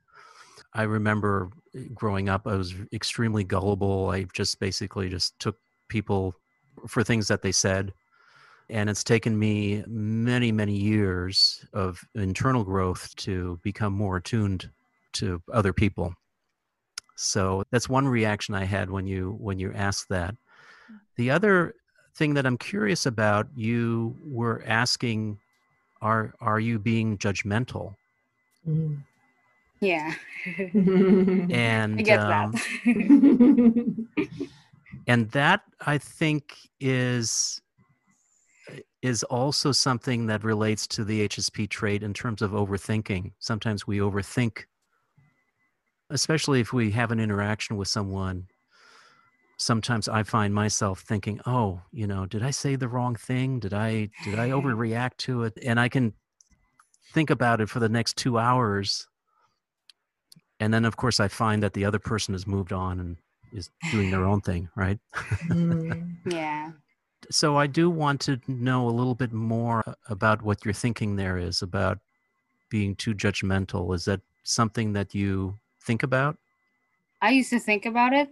I 0.73 0.83
remember 0.83 1.49
eh, 1.75 1.85
growing 1.93 2.29
up, 2.29 2.47
I 2.47 2.55
was 2.55 2.73
extremely 2.91 3.43
gullible. 3.43 4.09
I 4.09 4.23
just 4.33 4.59
basically 4.59 5.09
just 5.09 5.37
took 5.39 5.57
people 5.89 6.35
for 6.87 7.03
things 7.03 7.27
that 7.27 7.41
they 7.41 7.51
said. 7.51 7.93
And 8.69 8.89
it's 8.89 9.03
taken 9.03 9.37
me 9.37 9.83
many, 9.87 10.51
many 10.51 10.75
years 10.75 11.65
of 11.73 12.01
internal 12.15 12.63
growth 12.63 13.15
to 13.17 13.59
become 13.61 13.93
more 13.93 14.17
attuned 14.17 14.69
to 15.13 15.41
other 15.51 15.73
people. 15.73 16.15
So 17.15 17.63
that's 17.71 17.87
one 17.87 18.07
reaction 18.07 18.55
I 18.55 18.63
had 18.63 18.89
when 18.89 19.05
you 19.05 19.35
when 19.39 19.59
you 19.59 19.71
asked 19.73 20.09
that. 20.09 20.35
The 21.15 21.31
other 21.31 21.75
thing 22.15 22.33
that 22.35 22.45
I'm 22.45 22.57
curious 22.57 23.05
about, 23.05 23.47
you 23.55 24.15
were 24.23 24.63
asking, 24.65 25.39
are 26.01 26.33
are 26.41 26.59
you 26.59 26.79
being 26.79 27.17
judgmental? 27.17 27.95
Mm. 28.67 29.03
Yeah. 29.79 30.13
And 31.51 31.99
I 31.99 32.01
get 32.01 32.19
um, 32.19 32.51
that. 32.51 34.07
and 35.07 35.31
that 35.31 35.61
I 35.85 35.97
think 35.97 36.57
is 36.79 37.61
is 39.01 39.23
also 39.23 39.73
something 39.73 40.27
that 40.27 40.43
relates 40.45 40.87
to 40.87 41.03
the 41.03 41.27
HSP 41.27 41.69
trait 41.69 42.03
in 42.03 42.13
terms 42.13 42.41
of 42.41 42.51
overthinking. 42.51 43.33
Sometimes 43.39 43.85
we 43.85 43.97
overthink, 43.97 44.63
especially 46.09 46.61
if 46.61 46.71
we 46.71 46.91
have 46.91 47.11
an 47.11 47.19
interaction 47.19 47.75
with 47.75 47.89
someone. 47.89 48.47
Sometimes 49.63 50.09
I 50.09 50.23
find 50.23 50.53
myself 50.53 50.99
thinking, 51.01 51.39
"Oh, 51.45 51.81
you 51.91 52.05
know, 52.05 52.25
did 52.25 52.43
I 52.43 52.51
say 52.51 52.75
the 52.75 52.89
wrong 52.89 53.15
thing? 53.15 53.59
Did 53.59 53.73
I 53.73 54.09
did 54.25 54.35
I 54.37 54.49
overreact 54.57 55.17
to 55.19 55.43
it?" 55.43 55.57
And 55.65 55.79
I 55.79 55.87
can 55.87 56.13
think 57.13 57.29
about 57.29 57.61
it 57.61 57.69
for 57.69 57.79
the 57.79 57.87
next 57.87 58.17
2 58.17 58.37
hours. 58.37 59.07
And 60.59 60.73
then 60.73 60.83
of 60.83 60.97
course 60.97 61.19
I 61.19 61.29
find 61.29 61.63
that 61.63 61.73
the 61.73 61.85
other 61.85 61.99
person 61.99 62.33
has 62.33 62.45
moved 62.45 62.73
on 62.73 62.99
and 62.99 63.17
is 63.53 63.69
doing 63.91 64.09
their 64.09 64.25
own 64.25 64.41
thing, 64.41 64.69
right? 64.75 64.99
Mm. 65.49 66.15
yeah. 66.25 66.71
so 67.31 67.55
I 67.57 67.67
do 67.67 67.89
want 67.89 68.19
to 68.21 68.39
know 68.47 68.89
a 68.89 68.91
little 68.99 69.15
bit 69.15 69.31
more 69.31 69.83
about 70.09 70.41
what 70.41 70.65
your 70.65 70.73
thinking 70.73 71.15
there 71.15 71.37
is 71.37 71.61
about 71.61 71.99
being 72.69 72.95
too 72.95 73.13
judgmental. 73.13 73.95
Is 73.95 74.05
that 74.05 74.21
something 74.43 74.93
that 74.93 75.15
you 75.15 75.59
think 75.79 76.03
about? 76.03 76.37
I 77.21 77.31
used 77.31 77.51
to 77.51 77.59
think 77.59 77.85
about 77.85 78.11
it. 78.11 78.29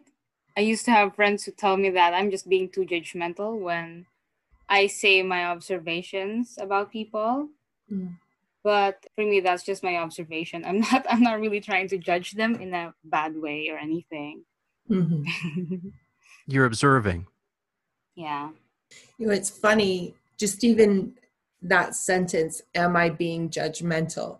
I 0.57 0.61
used 0.61 0.85
to 0.85 0.91
have 0.91 1.15
friends 1.15 1.43
who 1.45 1.51
tell 1.51 1.77
me 1.77 1.89
that 1.91 2.13
I'm 2.13 2.29
just 2.31 2.49
being 2.49 2.69
too 2.69 2.81
judgmental 2.85 3.57
when 3.59 4.05
I 4.69 4.87
say 4.87 5.21
my 5.23 5.45
observations 5.45 6.57
about 6.59 6.91
people. 6.91 7.49
Mm. 7.91 8.17
But 8.63 9.05
for 9.15 9.23
me, 9.25 9.39
that's 9.39 9.63
just 9.63 9.83
my 9.83 9.95
observation. 9.97 10.63
I'm 10.65 10.79
not. 10.91 11.05
I'm 11.09 11.21
not 11.23 11.39
really 11.39 11.61
trying 11.61 11.87
to 11.89 11.97
judge 11.97 12.31
them 12.33 12.55
in 12.55 12.73
a 12.73 12.93
bad 13.03 13.35
way 13.35 13.69
or 13.69 13.77
anything. 13.77 14.43
Mhm. 14.89 15.25
You're 16.47 16.65
observing. 16.65 17.27
yeah. 18.15 18.49
You 19.17 19.27
know, 19.27 19.33
it's 19.33 19.49
funny, 19.49 20.15
just 20.37 20.65
even 20.65 21.13
that 21.61 21.95
sentence, 21.95 22.61
am 22.75 22.97
I 22.97 23.09
being 23.09 23.49
judgmental? 23.49 24.39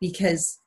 Because 0.00 0.58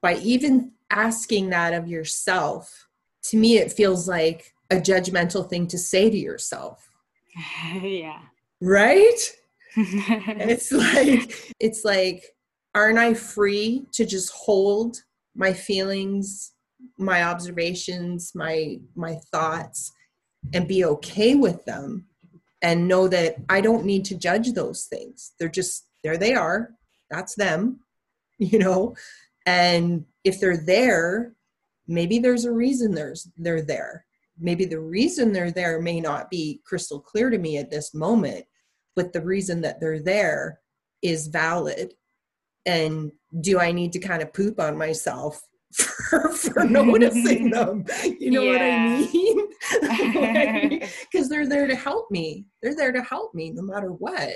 by 0.00 0.14
even 0.18 0.72
asking 0.90 1.50
that 1.50 1.74
of 1.74 1.88
yourself, 1.88 2.86
to 3.24 3.36
me, 3.36 3.58
it 3.58 3.72
feels 3.72 4.08
like 4.08 4.52
a 4.70 4.76
judgmental 4.76 5.48
thing 5.48 5.66
to 5.68 5.78
say 5.78 6.10
to 6.10 6.16
yourself, 6.16 6.88
yeah. 7.82 8.20
right? 8.60 9.36
It's 9.76 10.72
like, 10.72 11.54
it's 11.60 11.84
like, 11.84 12.24
aren't 12.74 12.98
I 12.98 13.14
free 13.14 13.86
to 13.92 14.04
just 14.04 14.32
hold 14.32 14.96
my 15.34 15.52
feelings, 15.52 16.52
my 16.98 17.22
observations, 17.22 18.32
my 18.34 18.78
my 18.94 19.16
thoughts, 19.32 19.92
and 20.52 20.66
be 20.66 20.84
okay 20.84 21.34
with 21.34 21.64
them 21.64 22.06
and 22.62 22.88
know 22.88 23.08
that 23.08 23.36
I 23.48 23.60
don't 23.60 23.84
need 23.84 24.04
to 24.06 24.16
judge 24.16 24.52
those 24.52 24.84
things. 24.84 25.32
They're 25.38 25.48
just 25.48 25.86
there 26.02 26.16
they 26.16 26.34
are. 26.34 26.70
That's 27.10 27.34
them, 27.34 27.80
you 28.38 28.58
know. 28.58 28.94
And 29.46 30.04
if 30.24 30.40
they're 30.40 30.64
there, 30.64 31.32
maybe 31.90 32.20
there's 32.20 32.44
a 32.44 32.52
reason 32.52 32.94
there's 32.94 33.28
they're 33.36 33.62
there. 33.62 34.06
Maybe 34.38 34.64
the 34.64 34.80
reason 34.80 35.32
they're 35.32 35.50
there 35.50 35.82
may 35.82 36.00
not 36.00 36.30
be 36.30 36.62
crystal 36.64 37.00
clear 37.00 37.28
to 37.28 37.36
me 37.36 37.58
at 37.58 37.70
this 37.70 37.92
moment, 37.92 38.46
but 38.96 39.12
the 39.12 39.20
reason 39.20 39.60
that 39.62 39.80
they're 39.80 40.00
there 40.00 40.60
is 41.02 41.26
valid. 41.26 41.92
And 42.64 43.10
do 43.40 43.58
I 43.58 43.72
need 43.72 43.92
to 43.92 43.98
kind 43.98 44.22
of 44.22 44.32
poop 44.32 44.60
on 44.60 44.78
myself 44.78 45.42
for, 45.72 46.30
for 46.30 46.64
noticing 46.64 47.50
them? 47.54 47.84
You 48.18 48.30
know 48.30 48.46
what 48.46 48.62
I 48.62 48.96
mean? 48.96 49.48
Because 51.12 51.28
they're 51.28 51.48
there 51.48 51.66
to 51.66 51.74
help 51.74 52.10
me. 52.10 52.46
They're 52.62 52.74
there 52.74 52.92
to 52.92 53.02
help 53.02 53.34
me 53.34 53.50
no 53.50 53.62
matter 53.62 53.92
what. 53.92 54.32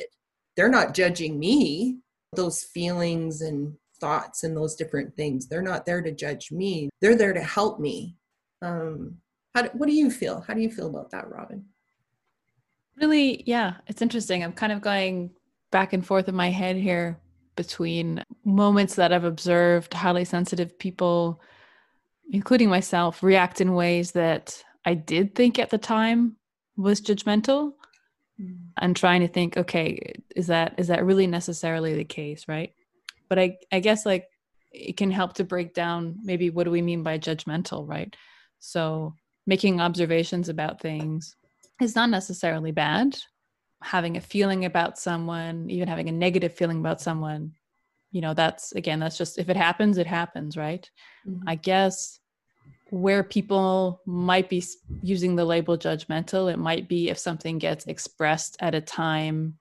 They're 0.57 0.69
not 0.69 0.93
judging 0.93 1.39
me. 1.39 1.99
Those 2.35 2.63
feelings 2.63 3.41
and 3.41 3.75
thoughts 4.05 4.45
and 4.45 4.55
those 4.55 4.75
different 4.75 5.17
things, 5.17 5.49
they're 5.49 5.63
not 5.63 5.87
there 5.87 6.03
to 6.03 6.13
judge 6.13 6.53
me. 6.53 6.91
They're 7.01 7.17
there 7.17 7.33
to 7.33 7.43
help 7.43 7.81
me. 7.81 8.17
Um, 8.61 9.17
how 9.55 9.63
do, 9.63 9.71
what 9.73 9.89
do 9.89 9.95
you 9.95 10.11
feel? 10.11 10.45
How 10.47 10.53
do 10.53 10.61
you 10.61 10.71
feel 10.71 10.89
about 10.89 11.11
that, 11.13 11.31
Robin? 11.31 11.65
Really, 13.01 13.43
yeah, 13.47 13.77
it's 13.87 14.03
interesting. 14.03 14.45
I'm 14.45 14.53
kind 14.53 14.73
of 14.73 14.83
going 14.83 15.31
back 15.73 15.95
and 15.95 16.07
forth 16.07 16.29
in 16.29 16.35
my 16.35 16.51
head 16.51 16.77
here 16.77 17.19
between 17.57 18.23
moments 18.45 18.97
that 18.97 19.11
I've 19.11 19.25
observed 19.25 19.95
highly 19.95 20.27
sensitive 20.27 20.79
people, 20.79 21.41
including 22.31 22.69
myself, 22.69 23.23
react 23.23 23.63
in 23.63 23.75
ways 23.75 24.13
that 24.13 24.63
I 24.85 24.93
did 24.93 25.35
think 25.35 25.59
at 25.59 25.71
the 25.71 25.79
time 25.79 26.37
was 26.77 27.01
judgmental 27.01 27.73
and 28.79 28.95
trying 28.95 29.23
to 29.23 29.29
think, 29.29 29.57
okay, 29.57 30.13
is 30.37 30.49
that 30.49 30.75
is 30.77 30.89
that 30.89 31.07
really 31.07 31.27
necessarily 31.27 31.95
the 31.95 32.05
case, 32.05 32.49
right? 32.49 32.73
But 33.29 33.39
I 33.39 33.59
I 33.73 33.81
guess 33.81 34.07
like 34.07 34.29
it 34.73 34.97
can 34.97 35.11
help 35.11 35.35
to 35.35 35.45
break 35.45 35.73
down 35.75 36.17
maybe 36.23 36.51
what 36.51 36.65
do 36.65 36.71
we 36.71 36.83
mean 36.83 37.03
by 37.03 37.19
judgmental, 37.19 37.89
right? 37.89 38.15
So 38.59 39.15
making 39.47 39.81
observations 39.81 40.49
about 40.49 40.81
things 40.81 41.37
is 41.81 41.95
not 41.95 42.11
necessarily 42.11 42.73
bad. 42.73 43.17
Having 43.83 44.17
a 44.17 44.21
feeling 44.21 44.65
about 44.65 44.99
someone, 44.99 45.69
even 45.71 45.89
having 45.89 46.09
a 46.09 46.13
negative 46.13 46.55
feeling 46.55 46.79
about 46.79 47.01
someone, 47.01 47.53
you 48.11 48.21
know, 48.21 48.35
that's 48.35 48.73
again, 48.73 48.99
that's 48.99 49.19
just 49.19 49.39
if 49.39 49.49
it 49.49 49.57
happens, 49.57 49.99
it 49.99 50.07
happens, 50.07 50.57
right? 50.57 50.91
Mhm. 51.27 51.43
I 51.47 51.55
guess 51.57 52.19
where 52.91 53.25
people 53.25 54.01
might 54.07 54.49
be 54.49 54.63
using 55.03 55.37
the 55.37 55.45
label 55.45 55.77
judgmental, 55.77 56.53
it 56.53 56.59
might 56.59 56.89
be 56.89 57.11
if 57.11 57.19
something 57.19 57.59
gets 57.59 57.87
expressed 57.87 58.57
at 58.61 58.75
a 58.75 58.81
time 58.81 59.59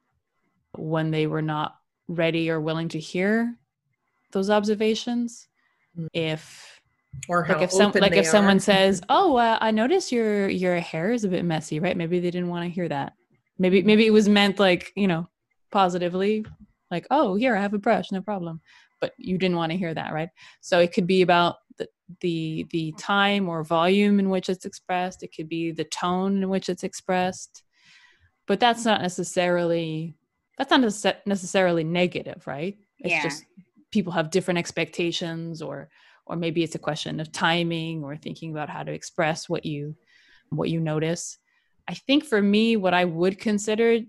when 0.75 1.12
they 1.12 1.27
were 1.27 1.41
not 1.41 1.75
ready 2.07 2.50
or 2.50 2.60
willing 2.60 2.89
to 2.89 3.00
hear 3.00 3.57
those 4.31 4.50
observations. 4.50 5.48
Mm. 5.98 6.07
If 6.13 6.81
Or 7.29 7.45
like 7.48 7.62
if 7.62 7.72
some 7.72 7.91
like 7.95 8.13
if 8.13 8.25
someone 8.25 8.60
says 8.60 9.01
oh 9.10 9.38
uh, 9.38 9.57
i 9.62 9.69
notice 9.72 10.12
your 10.12 10.50
your 10.50 10.79
hair 10.79 11.12
is 11.12 11.24
a 11.24 11.29
bit 11.29 11.45
messy 11.45 11.79
right? 11.79 11.95
Maybe 11.95 12.19
they 12.19 12.31
didn't 12.31 12.50
want 12.50 12.65
to 12.65 12.74
hear 12.74 12.89
that. 12.89 13.13
Maybe 13.57 13.83
maybe 13.83 14.05
it 14.05 14.13
was 14.13 14.27
meant 14.27 14.60
like 14.60 14.91
you 14.95 15.07
know 15.07 15.29
positively 15.72 16.45
like 16.91 17.07
oh 17.10 17.36
here 17.36 17.55
i 17.55 17.62
have 17.62 17.74
a 17.74 17.79
brush 17.79 18.12
no 18.12 18.22
problem. 18.22 18.62
But 19.00 19.13
you 19.17 19.38
didn't 19.38 19.57
want 19.57 19.72
to 19.72 19.77
hear 19.77 19.93
that 19.93 20.13
right? 20.13 20.29
So 20.62 20.79
it 20.79 20.93
could 20.93 21.07
be 21.07 21.22
about 21.22 21.55
the 21.77 21.88
the 22.22 22.65
the 22.72 22.93
time 22.98 23.50
or 23.50 23.63
volume 23.63 24.19
in 24.19 24.29
which 24.29 24.50
it's 24.50 24.65
expressed. 24.65 25.24
It 25.24 25.33
could 25.36 25.50
be 25.50 25.72
the 25.72 25.86
tone 25.86 26.43
in 26.43 26.50
which 26.50 26.69
it's 26.69 26.83
expressed. 26.83 27.63
But 28.48 28.60
that's 28.60 28.83
not 28.83 29.01
necessarily 29.01 30.15
that's 30.57 30.72
not 30.72 30.81
necess- 30.81 31.25
necessarily 31.25 31.83
negative 31.83 32.45
right 32.48 32.77
it's 33.00 33.12
Yeah. 33.12 33.24
just 33.24 33.43
people 33.91 34.13
have 34.13 34.29
different 34.31 34.57
expectations 34.60 35.62
or 35.62 35.89
or 36.25 36.36
maybe 36.38 36.63
it's 36.63 36.75
a 36.75 36.79
question 36.79 37.19
of 37.19 37.31
timing 37.31 38.03
or 38.03 38.15
thinking 38.15 38.51
about 38.51 38.69
how 38.69 38.83
to 38.83 38.91
express 38.91 39.50
what 39.50 39.65
you 39.65 39.95
what 40.50 40.69
you 40.69 40.79
notice 40.79 41.38
i 41.88 41.93
think 41.93 42.24
for 42.24 42.41
me 42.41 42.75
what 42.77 42.93
i 42.93 43.03
would 43.05 43.39
consider 43.39 44.00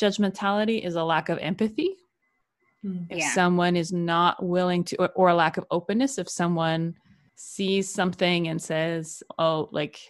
judgmentality 0.00 0.84
is 0.84 0.94
a 0.96 1.04
lack 1.04 1.28
of 1.28 1.38
empathy 1.38 1.96
Mm. 2.84 3.06
if 3.10 3.16
Yeah. 3.18 3.30
someone 3.32 3.76
is 3.76 3.92
not 3.94 4.44
willing 4.44 4.84
to 4.84 4.96
or, 4.96 5.08
or 5.16 5.28
a 5.30 5.34
lack 5.34 5.56
of 5.56 5.64
openness 5.70 6.18
if 6.18 6.28
someone 6.28 6.94
sees 7.36 7.92
something 7.92 8.48
and 8.48 8.62
says, 8.62 9.22
oh, 9.38 9.68
like, 9.72 10.00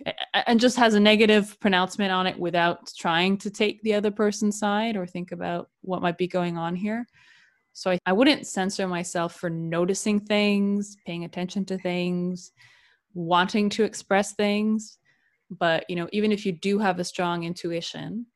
and 0.46 0.60
just 0.60 0.76
has 0.76 0.94
a 0.94 1.00
negative 1.00 1.58
pronouncement 1.60 2.12
on 2.12 2.26
it 2.26 2.38
without 2.38 2.92
trying 2.96 3.38
to 3.38 3.50
take 3.50 3.82
the 3.82 3.94
other 3.94 4.10
person's 4.10 4.58
side 4.58 4.96
or 4.96 5.06
think 5.06 5.32
about 5.32 5.70
what 5.80 6.02
might 6.02 6.18
be 6.18 6.28
going 6.28 6.58
on 6.58 6.76
here. 6.76 7.06
So 7.72 7.90
I, 7.90 7.98
I 8.06 8.12
wouldn't 8.12 8.46
censor 8.46 8.86
myself 8.86 9.34
for 9.34 9.50
noticing 9.50 10.20
things, 10.20 10.96
paying 11.06 11.24
attention 11.24 11.64
to 11.66 11.78
things, 11.78 12.52
wanting 13.14 13.68
to 13.70 13.84
express 13.84 14.34
things. 14.34 14.98
But, 15.50 15.84
you 15.88 15.96
know, 15.96 16.08
even 16.12 16.30
if 16.30 16.44
you 16.46 16.52
do 16.52 16.78
have 16.78 16.98
a 16.98 17.04
strong 17.04 17.44
intuition, 17.44 18.26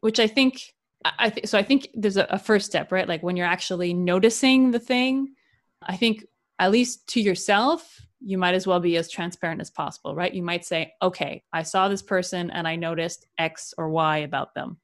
which 0.00 0.18
I 0.20 0.26
think, 0.26 0.74
I 1.04 1.28
think, 1.28 1.48
so 1.48 1.58
I 1.58 1.62
think 1.62 1.88
there's 1.94 2.16
a, 2.16 2.26
a 2.30 2.38
first 2.38 2.66
step, 2.66 2.92
right? 2.92 3.08
Like 3.08 3.22
when 3.22 3.36
you're 3.36 3.46
actually 3.46 3.94
noticing 3.94 4.70
the 4.70 4.78
thing, 4.78 5.34
I 5.82 5.96
think 5.96 6.24
at 6.58 6.70
least 6.70 7.08
to 7.08 7.20
yourself, 7.20 8.00
you 8.24 8.38
might 8.38 8.54
as 8.54 8.66
well 8.66 8.80
be 8.80 8.96
as 8.96 9.10
transparent 9.10 9.60
as 9.60 9.70
possible, 9.70 10.14
right? 10.14 10.32
You 10.32 10.42
might 10.42 10.64
say, 10.64 10.92
okay, 11.02 11.42
I 11.52 11.62
saw 11.62 11.88
this 11.88 12.02
person 12.02 12.50
and 12.50 12.68
I 12.68 12.76
noticed 12.76 13.26
X 13.38 13.74
or 13.76 13.90
Y 13.90 14.18
about 14.18 14.54
them. 14.54 14.78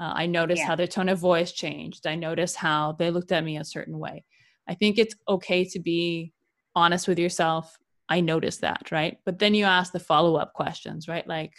Uh, 0.00 0.12
I 0.14 0.26
noticed 0.26 0.60
yeah. 0.60 0.66
how 0.66 0.76
their 0.76 0.88
tone 0.88 1.08
of 1.08 1.18
voice 1.18 1.52
changed. 1.52 2.06
I 2.06 2.16
noticed 2.16 2.56
how 2.56 2.92
they 2.92 3.10
looked 3.10 3.30
at 3.30 3.44
me 3.44 3.58
a 3.58 3.64
certain 3.64 3.98
way. 3.98 4.24
I 4.68 4.74
think 4.74 4.98
it's 4.98 5.14
okay 5.28 5.64
to 5.66 5.78
be 5.78 6.32
honest 6.74 7.06
with 7.06 7.18
yourself. 7.18 7.76
I 8.08 8.20
noticed 8.20 8.62
that, 8.62 8.90
right? 8.90 9.18
But 9.24 9.38
then 9.38 9.54
you 9.54 9.64
ask 9.64 9.92
the 9.92 10.00
follow 10.00 10.36
up 10.36 10.52
questions, 10.52 11.06
right? 11.06 11.26
Like, 11.26 11.52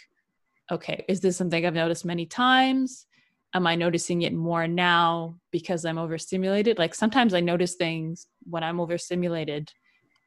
okay, 0.70 1.04
is 1.08 1.20
this 1.20 1.36
something 1.36 1.64
I've 1.64 1.74
noticed 1.74 2.04
many 2.04 2.26
times? 2.26 3.06
Am 3.54 3.66
I 3.66 3.74
noticing 3.74 4.22
it 4.22 4.34
more 4.34 4.68
now 4.68 5.38
because 5.50 5.84
I'm 5.84 5.98
overstimulated? 5.98 6.78
Like 6.78 6.94
sometimes 6.94 7.32
I 7.32 7.40
notice 7.40 7.74
things 7.74 8.26
when 8.42 8.62
I'm 8.62 8.80
overstimulated 8.80 9.72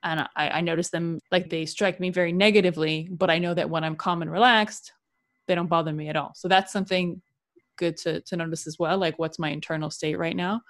and 0.03 0.22
I, 0.36 0.50
I 0.50 0.62
notice 0.62 0.89
them 0.89 1.20
like 1.32 1.50
they 1.50 1.65
strike 1.65 2.00
me 2.00 2.10
very 2.10 2.32
negatively, 2.32 3.10
but 3.12 3.29
I 3.29 3.39
know 3.39 3.53
that 3.53 3.70
when 3.70 3.84
I'm 3.84 3.96
calm 3.96 4.22
and 4.22 4.32
relaxed, 4.32 4.94
they 5.48 5.56
don't 5.56 5.68
bother 5.68 5.91
me 5.91 6.10
at 6.10 6.15
all. 6.15 6.34
So 6.36 6.48
that's 6.48 6.72
something 6.72 7.22
good 7.77 7.98
to, 7.98 8.22
to 8.22 8.38
notice 8.38 8.68
as 8.68 8.77
well. 8.79 8.98
Like, 8.98 9.20
what's 9.20 9.39
my 9.39 9.50
internal 9.50 9.89
state 9.89 10.18
right 10.18 10.36
now? 10.36 10.62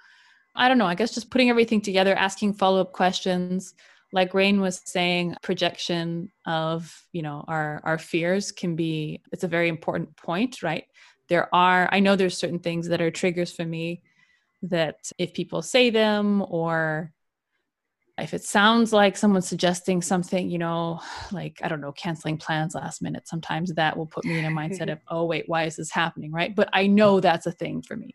I 0.54 0.68
don't 0.68 0.78
know. 0.78 0.86
I 0.86 0.94
guess 0.94 1.14
just 1.14 1.30
putting 1.30 1.50
everything 1.50 1.80
together, 1.80 2.14
asking 2.14 2.54
follow 2.54 2.80
up 2.80 2.92
questions. 2.92 3.74
Like 4.12 4.34
Rain 4.34 4.60
was 4.60 4.80
saying, 4.84 5.36
projection 5.42 6.32
of 6.44 6.92
you 7.12 7.22
know 7.22 7.44
our 7.46 7.80
our 7.84 7.98
fears 7.98 8.50
can 8.50 8.74
be. 8.74 9.20
It's 9.32 9.44
a 9.44 9.48
very 9.48 9.68
important 9.68 10.16
point, 10.16 10.62
right? 10.62 10.84
There 11.28 11.54
are. 11.54 11.88
I 11.92 12.00
know 12.00 12.16
there's 12.16 12.36
certain 12.36 12.58
things 12.58 12.88
that 12.88 13.00
are 13.00 13.12
triggers 13.12 13.52
for 13.52 13.64
me 13.64 14.02
that 14.62 15.12
if 15.18 15.32
people 15.32 15.62
say 15.62 15.90
them 15.90 16.44
or 16.48 17.12
if 18.22 18.34
it 18.34 18.44
sounds 18.44 18.92
like 18.92 19.16
someone's 19.16 19.48
suggesting 19.48 20.02
something, 20.02 20.50
you 20.50 20.58
know, 20.58 21.00
like, 21.32 21.60
I 21.62 21.68
don't 21.68 21.80
know, 21.80 21.92
canceling 21.92 22.38
plans 22.38 22.74
last 22.74 23.02
minute, 23.02 23.28
sometimes 23.28 23.72
that 23.74 23.96
will 23.96 24.06
put 24.06 24.24
me 24.24 24.38
in 24.38 24.44
a 24.44 24.48
mindset 24.48 24.90
of, 24.90 24.98
oh, 25.08 25.24
wait, 25.24 25.44
why 25.46 25.64
is 25.64 25.76
this 25.76 25.90
happening? 25.90 26.32
Right. 26.32 26.54
But 26.54 26.68
I 26.72 26.86
know 26.86 27.20
that's 27.20 27.46
a 27.46 27.52
thing 27.52 27.82
for 27.82 27.96
me. 27.96 28.14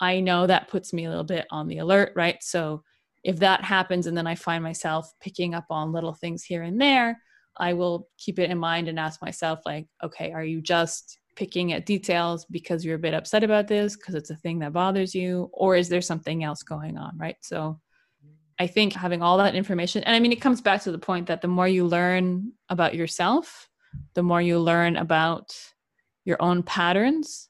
I 0.00 0.20
know 0.20 0.46
that 0.46 0.68
puts 0.68 0.92
me 0.92 1.04
a 1.04 1.10
little 1.10 1.24
bit 1.24 1.46
on 1.50 1.68
the 1.68 1.78
alert. 1.78 2.12
Right. 2.16 2.42
So 2.42 2.82
if 3.22 3.38
that 3.38 3.64
happens 3.64 4.06
and 4.06 4.16
then 4.16 4.26
I 4.26 4.34
find 4.34 4.62
myself 4.62 5.12
picking 5.20 5.54
up 5.54 5.66
on 5.70 5.92
little 5.92 6.14
things 6.14 6.42
here 6.42 6.62
and 6.62 6.80
there, 6.80 7.20
I 7.56 7.74
will 7.74 8.08
keep 8.18 8.38
it 8.38 8.50
in 8.50 8.58
mind 8.58 8.88
and 8.88 8.98
ask 8.98 9.22
myself, 9.22 9.60
like, 9.66 9.86
okay, 10.02 10.32
are 10.32 10.44
you 10.44 10.60
just 10.60 11.18
picking 11.36 11.72
at 11.72 11.86
details 11.86 12.44
because 12.50 12.84
you're 12.84 12.96
a 12.96 13.00
bit 13.00 13.14
upset 13.14 13.44
about 13.44 13.68
this 13.68 13.96
because 13.96 14.14
it's 14.14 14.30
a 14.30 14.36
thing 14.36 14.58
that 14.60 14.72
bothers 14.72 15.14
you? 15.14 15.50
Or 15.52 15.76
is 15.76 15.88
there 15.88 16.00
something 16.00 16.44
else 16.44 16.62
going 16.62 16.96
on? 16.96 17.16
Right. 17.16 17.36
So, 17.42 17.80
I 18.62 18.68
think 18.68 18.92
having 18.92 19.22
all 19.22 19.38
that 19.38 19.56
information, 19.56 20.04
and 20.04 20.14
I 20.14 20.20
mean, 20.20 20.30
it 20.30 20.40
comes 20.40 20.60
back 20.60 20.82
to 20.82 20.92
the 20.92 20.98
point 20.98 21.26
that 21.26 21.42
the 21.42 21.48
more 21.48 21.66
you 21.66 21.84
learn 21.84 22.52
about 22.68 22.94
yourself, 22.94 23.68
the 24.14 24.22
more 24.22 24.40
you 24.40 24.60
learn 24.60 24.96
about 24.96 25.52
your 26.24 26.40
own 26.40 26.62
patterns. 26.62 27.48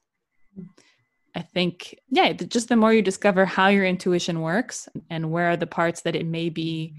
I 1.35 1.41
think, 1.41 1.99
yeah, 2.09 2.33
just 2.33 2.67
the 2.67 2.75
more 2.75 2.91
you 2.91 3.03
discover 3.03 3.45
how 3.45 3.67
your 3.67 3.85
intuition 3.85 4.41
works 4.41 4.89
and 5.11 5.29
where 5.29 5.51
are 5.51 5.55
the 5.55 5.67
parts 5.67 6.01
that 6.01 6.15
it 6.15 6.25
may 6.25 6.49
be 6.49 6.95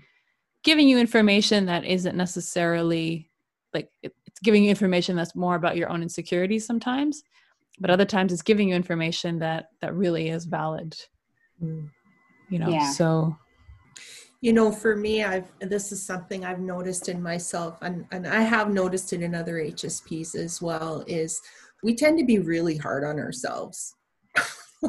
giving 0.62 0.88
you 0.88 0.96
information 0.96 1.66
that 1.66 1.84
isn't 1.84 2.16
necessarily 2.16 3.32
like 3.72 3.90
it's 4.04 4.40
giving 4.44 4.62
you 4.62 4.70
information 4.70 5.16
that's 5.16 5.34
more 5.34 5.56
about 5.56 5.76
your 5.76 5.88
own 5.88 6.02
insecurities 6.02 6.64
sometimes, 6.64 7.24
but 7.80 7.90
other 7.90 8.04
times 8.04 8.32
it's 8.32 8.42
giving 8.42 8.68
you 8.68 8.76
information 8.76 9.40
that 9.40 9.70
that 9.80 9.92
really 9.92 10.28
is 10.28 10.44
valid. 10.44 10.96
Mm. 11.60 11.90
You 12.48 12.60
know, 12.60 12.68
yeah. 12.68 12.92
so 12.92 13.36
you 14.44 14.52
know 14.52 14.70
for 14.70 14.94
me 14.94 15.24
i've 15.24 15.50
this 15.60 15.90
is 15.90 16.04
something 16.04 16.44
i've 16.44 16.60
noticed 16.60 17.08
in 17.08 17.22
myself 17.22 17.78
and, 17.82 18.04
and 18.12 18.26
i 18.26 18.40
have 18.40 18.68
noticed 18.68 19.12
it 19.12 19.22
in 19.22 19.34
other 19.34 19.54
hsps 19.54 20.34
as 20.34 20.60
well 20.60 21.02
is 21.06 21.40
we 21.84 21.94
tend 21.94 22.18
to 22.18 22.24
be 22.24 22.38
really 22.38 22.76
hard 22.78 23.04
on 23.04 23.20
ourselves. 23.20 23.94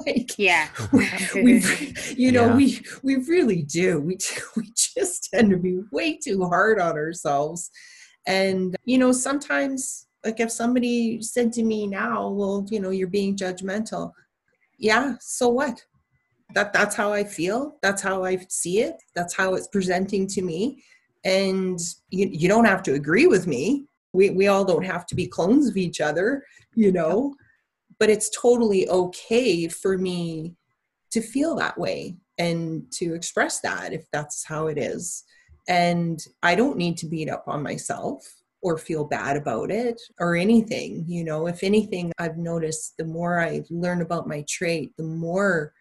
Like 0.05 0.37
yeah 0.37 0.67
we 1.35 1.63
you 2.17 2.33
know 2.33 2.47
yeah. 2.47 2.55
we 2.57 2.81
we 3.01 3.15
really 3.15 3.63
do. 3.63 4.01
We 4.01 4.17
we 4.57 4.69
just 4.75 5.29
tend 5.33 5.51
to 5.51 5.57
be 5.57 5.79
way 5.89 6.17
too 6.17 6.43
hard 6.43 6.81
on 6.81 6.97
ourselves. 6.97 7.71
And 8.27 8.75
you 8.83 8.97
know 8.97 9.13
sometimes 9.13 10.07
like 10.25 10.41
if 10.41 10.51
somebody 10.51 11.21
said 11.21 11.53
to 11.53 11.63
me 11.63 11.87
now 11.87 12.27
well 12.29 12.67
you 12.69 12.81
know 12.81 12.89
you're 12.89 13.07
being 13.07 13.37
judgmental 13.37 14.11
yeah 14.79 15.15
so 15.21 15.47
what 15.47 15.81
that 16.53 16.73
that's 16.73 16.95
how 16.95 17.11
i 17.11 17.23
feel. 17.23 17.77
That's 17.81 18.01
how 18.01 18.23
i 18.23 18.37
see 18.49 18.81
it. 18.81 18.95
That's 19.15 19.33
how 19.33 19.55
it's 19.55 19.67
presenting 19.67 20.27
to 20.27 20.41
me. 20.41 20.83
And 21.23 21.79
you, 22.11 22.29
you 22.31 22.47
don't 22.47 22.65
have 22.65 22.83
to 22.83 22.93
agree 22.93 23.25
with 23.27 23.47
me. 23.47 23.85
We, 24.13 24.29
we 24.29 24.47
all 24.47 24.63
don't 24.63 24.85
have 24.85 25.05
to 25.07 25.15
be 25.15 25.27
clones 25.27 25.67
of 25.67 25.75
each 25.75 25.99
other 25.99 26.43
you 26.75 26.91
know? 26.91 27.33
But 27.97 28.09
it's 28.09 28.29
totally 28.29 28.87
okay 28.89 29.67
for 29.67 29.97
me 29.97 30.55
to 31.11 31.21
feel 31.21 31.55
that 31.55 31.77
way 31.77 32.17
and 32.37 32.83
to 32.91 33.13
express 33.13 33.61
that 33.61 33.93
if 33.93 34.05
that's 34.11 34.45
how 34.45 34.67
it 34.67 34.77
is. 34.77 35.23
And 35.67 36.23
i 36.43 36.53
don't 36.53 36.77
need 36.77 36.97
to 36.97 37.07
beat 37.07 37.29
up 37.29 37.45
on 37.47 37.63
myself 37.63 38.21
or 38.61 38.77
feel 38.77 39.03
bad 39.03 39.37
about 39.37 39.71
it 39.71 39.99
or 40.19 40.35
anything 40.35 41.05
you 41.07 41.23
know? 41.23 41.47
If 41.47 41.63
anything 41.63 42.11
i've 42.19 42.37
noticed 42.37 42.97
the 42.97 43.05
more 43.05 43.39
i 43.39 43.63
learn 43.71 44.01
about 44.01 44.27
my 44.27 44.43
trait 44.47 44.93
the 44.97 45.03
more 45.03 45.73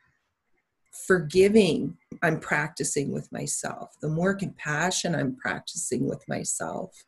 forgiving 1.06 1.96
I'm 2.22 2.40
practicing 2.40 3.12
with 3.12 3.30
myself, 3.32 3.96
the 4.00 4.08
more 4.08 4.34
compassion 4.34 5.14
I'm 5.14 5.36
practicing 5.36 6.08
with 6.08 6.26
myself, 6.28 7.04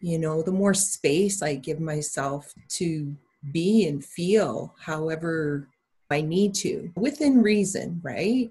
you 0.00 0.18
know, 0.18 0.42
the 0.42 0.52
more 0.52 0.74
space 0.74 1.42
I 1.42 1.54
give 1.54 1.80
myself 1.80 2.52
to 2.70 3.16
be 3.52 3.86
and 3.86 4.04
feel 4.04 4.74
however 4.78 5.68
I 6.10 6.20
need 6.20 6.54
to 6.56 6.92
within 6.96 7.42
reason, 7.42 8.00
right? 8.02 8.50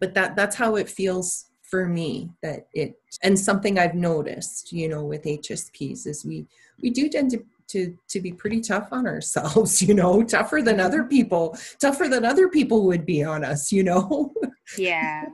But 0.00 0.14
that 0.14 0.36
that's 0.36 0.56
how 0.56 0.76
it 0.76 0.88
feels 0.88 1.46
for 1.62 1.86
me 1.86 2.30
that 2.42 2.66
it 2.74 2.94
and 3.22 3.38
something 3.38 3.78
I've 3.78 3.94
noticed, 3.94 4.72
you 4.72 4.88
know, 4.88 5.04
with 5.04 5.24
HSPs 5.24 6.06
is 6.06 6.24
we 6.24 6.46
we 6.82 6.90
do 6.90 7.08
tend 7.08 7.30
to 7.30 7.44
to 7.68 7.96
to 8.08 8.20
be 8.20 8.32
pretty 8.32 8.60
tough 8.60 8.88
on 8.92 9.06
ourselves 9.06 9.82
you 9.86 9.94
know 9.94 10.22
tougher 10.22 10.62
than 10.62 10.80
other 10.80 11.04
people 11.04 11.56
tougher 11.80 12.08
than 12.08 12.24
other 12.24 12.48
people 12.48 12.86
would 12.86 13.04
be 13.04 13.22
on 13.22 13.44
us 13.44 13.72
you 13.72 13.82
know? 13.82 14.32
Yeah. 14.78 15.26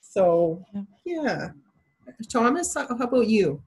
So 0.00 0.64
yeah. 1.04 1.50
thomas 2.32 2.74
how 2.74 2.86
about 2.86 3.26
you? 3.26 3.62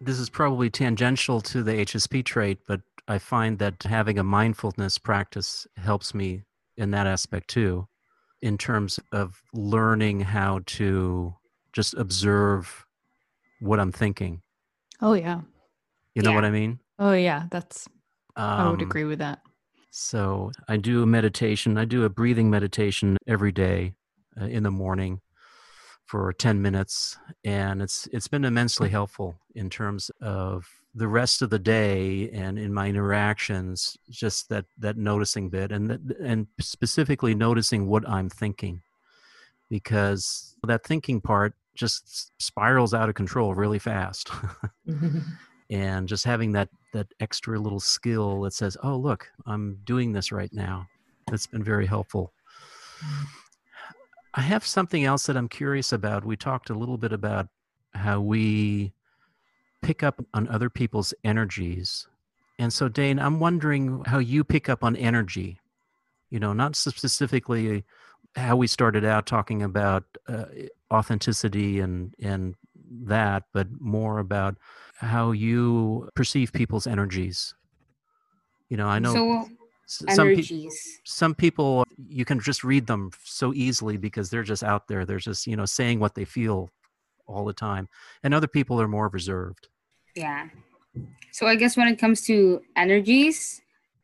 This 0.00 0.18
is 0.18 0.28
probably 0.28 0.68
tangential 0.68 1.40
to 1.42 1.62
the 1.62 1.72
hsp 1.84 2.24
trait 2.24 2.58
but 2.66 2.80
i 3.06 3.18
find 3.18 3.58
that 3.60 3.80
having 3.84 4.18
a 4.18 4.24
mindfulness 4.24 4.98
practice 4.98 5.66
helps 5.76 6.12
me 6.12 6.42
in 6.76 6.90
that 6.90 7.06
aspect 7.06 7.48
too 7.48 7.86
in 8.42 8.58
terms 8.58 8.98
of 9.12 9.40
learning 9.52 10.20
how 10.20 10.60
to 10.66 11.34
just 11.72 11.94
observe 11.94 12.84
what 13.60 13.78
i'm 13.78 13.92
thinking. 13.92 14.42
Oh 15.00 15.14
yeah. 15.14 15.40
You 16.16 16.22
know 16.22 16.30
yeah. 16.30 16.36
what 16.36 16.44
i 16.44 16.50
mean 16.50 16.80
Oh 16.98 17.12
yeah, 17.12 17.44
that's 17.50 17.88
um, 18.36 18.44
I 18.60 18.70
would 18.70 18.82
um, 18.82 18.88
agree 18.88 19.04
with 19.04 19.18
that. 19.18 19.40
So 19.90 20.50
I 20.68 20.76
do 20.76 21.02
a 21.02 21.06
meditation. 21.06 21.78
I 21.78 21.84
do 21.84 22.04
a 22.04 22.08
breathing 22.08 22.50
meditation 22.50 23.16
every 23.26 23.52
day 23.52 23.94
uh, 24.40 24.46
in 24.46 24.62
the 24.62 24.70
morning 24.70 25.20
for 26.06 26.32
10 26.32 26.60
minutes 26.60 27.16
and 27.44 27.80
it's 27.80 28.06
it's 28.12 28.28
been 28.28 28.44
immensely 28.44 28.90
helpful 28.90 29.36
in 29.54 29.70
terms 29.70 30.10
of 30.20 30.66
the 30.94 31.08
rest 31.08 31.40
of 31.40 31.48
the 31.48 31.58
day 31.58 32.28
and 32.30 32.58
in 32.58 32.74
my 32.74 32.88
interactions 32.88 33.96
just 34.10 34.48
that 34.50 34.66
that 34.78 34.98
noticing 34.98 35.48
bit 35.48 35.72
and 35.72 35.90
that, 35.90 36.00
and 36.20 36.46
specifically 36.60 37.34
noticing 37.34 37.86
what 37.86 38.06
I'm 38.08 38.28
thinking 38.28 38.82
because 39.70 40.56
that 40.66 40.84
thinking 40.84 41.22
part 41.22 41.54
just 41.74 42.30
spirals 42.40 42.92
out 42.92 43.08
of 43.08 43.14
control 43.14 43.54
really 43.54 43.78
fast 43.78 44.30
and 45.70 46.08
just 46.08 46.24
having 46.24 46.52
that 46.52 46.68
that 46.92 47.06
extra 47.20 47.58
little 47.58 47.80
skill 47.80 48.42
that 48.42 48.52
says 48.52 48.76
oh 48.82 48.96
look 48.96 49.30
i'm 49.46 49.78
doing 49.84 50.12
this 50.12 50.30
right 50.30 50.52
now 50.52 50.86
that's 51.28 51.46
been 51.46 51.64
very 51.64 51.86
helpful 51.86 52.32
i 54.34 54.40
have 54.40 54.66
something 54.66 55.04
else 55.04 55.26
that 55.26 55.36
i'm 55.36 55.48
curious 55.48 55.92
about 55.92 56.24
we 56.24 56.36
talked 56.36 56.70
a 56.70 56.74
little 56.74 56.98
bit 56.98 57.12
about 57.12 57.48
how 57.94 58.20
we 58.20 58.92
pick 59.84 60.02
up 60.02 60.24
on 60.32 60.48
other 60.48 60.70
people's 60.70 61.14
energies. 61.22 62.08
And 62.58 62.72
so, 62.72 62.88
Dane, 62.88 63.18
I'm 63.18 63.38
wondering 63.38 64.02
how 64.06 64.18
you 64.18 64.42
pick 64.44 64.68
up 64.68 64.82
on 64.82 64.96
energy. 64.96 65.58
You 66.30 66.40
know, 66.40 66.52
not 66.52 66.74
specifically 66.74 67.84
how 68.34 68.56
we 68.56 68.66
started 68.66 69.04
out 69.04 69.26
talking 69.26 69.62
about 69.62 70.04
uh, 70.26 70.46
authenticity 70.92 71.80
and 71.80 72.14
and 72.20 72.54
that, 73.02 73.44
but 73.52 73.68
more 73.80 74.18
about 74.18 74.56
how 74.96 75.32
you 75.32 76.08
perceive 76.14 76.52
people's 76.52 76.86
energies. 76.86 77.54
You 78.68 78.76
know, 78.76 78.88
I 78.88 78.98
know 78.98 79.12
So 79.12 79.48
some 79.86 80.34
pe- 80.34 80.68
some 81.04 81.34
people 81.34 81.84
you 82.08 82.24
can 82.24 82.40
just 82.40 82.64
read 82.64 82.86
them 82.86 83.10
so 83.24 83.52
easily 83.54 83.96
because 83.96 84.30
they're 84.30 84.42
just 84.42 84.64
out 84.64 84.88
there. 84.88 85.04
They're 85.04 85.18
just 85.18 85.46
you 85.46 85.56
know 85.56 85.66
saying 85.66 86.00
what 86.00 86.14
they 86.14 86.24
feel 86.24 86.70
all 87.26 87.44
the 87.44 87.52
time, 87.52 87.88
and 88.22 88.34
other 88.34 88.46
people 88.46 88.80
are 88.80 88.88
more 88.88 89.08
reserved. 89.08 89.68
Yeah. 90.14 90.48
So 91.32 91.46
I 91.46 91.56
guess 91.56 91.76
when 91.76 91.88
it 91.88 91.98
comes 91.98 92.22
to 92.26 92.62
energies, 92.76 93.60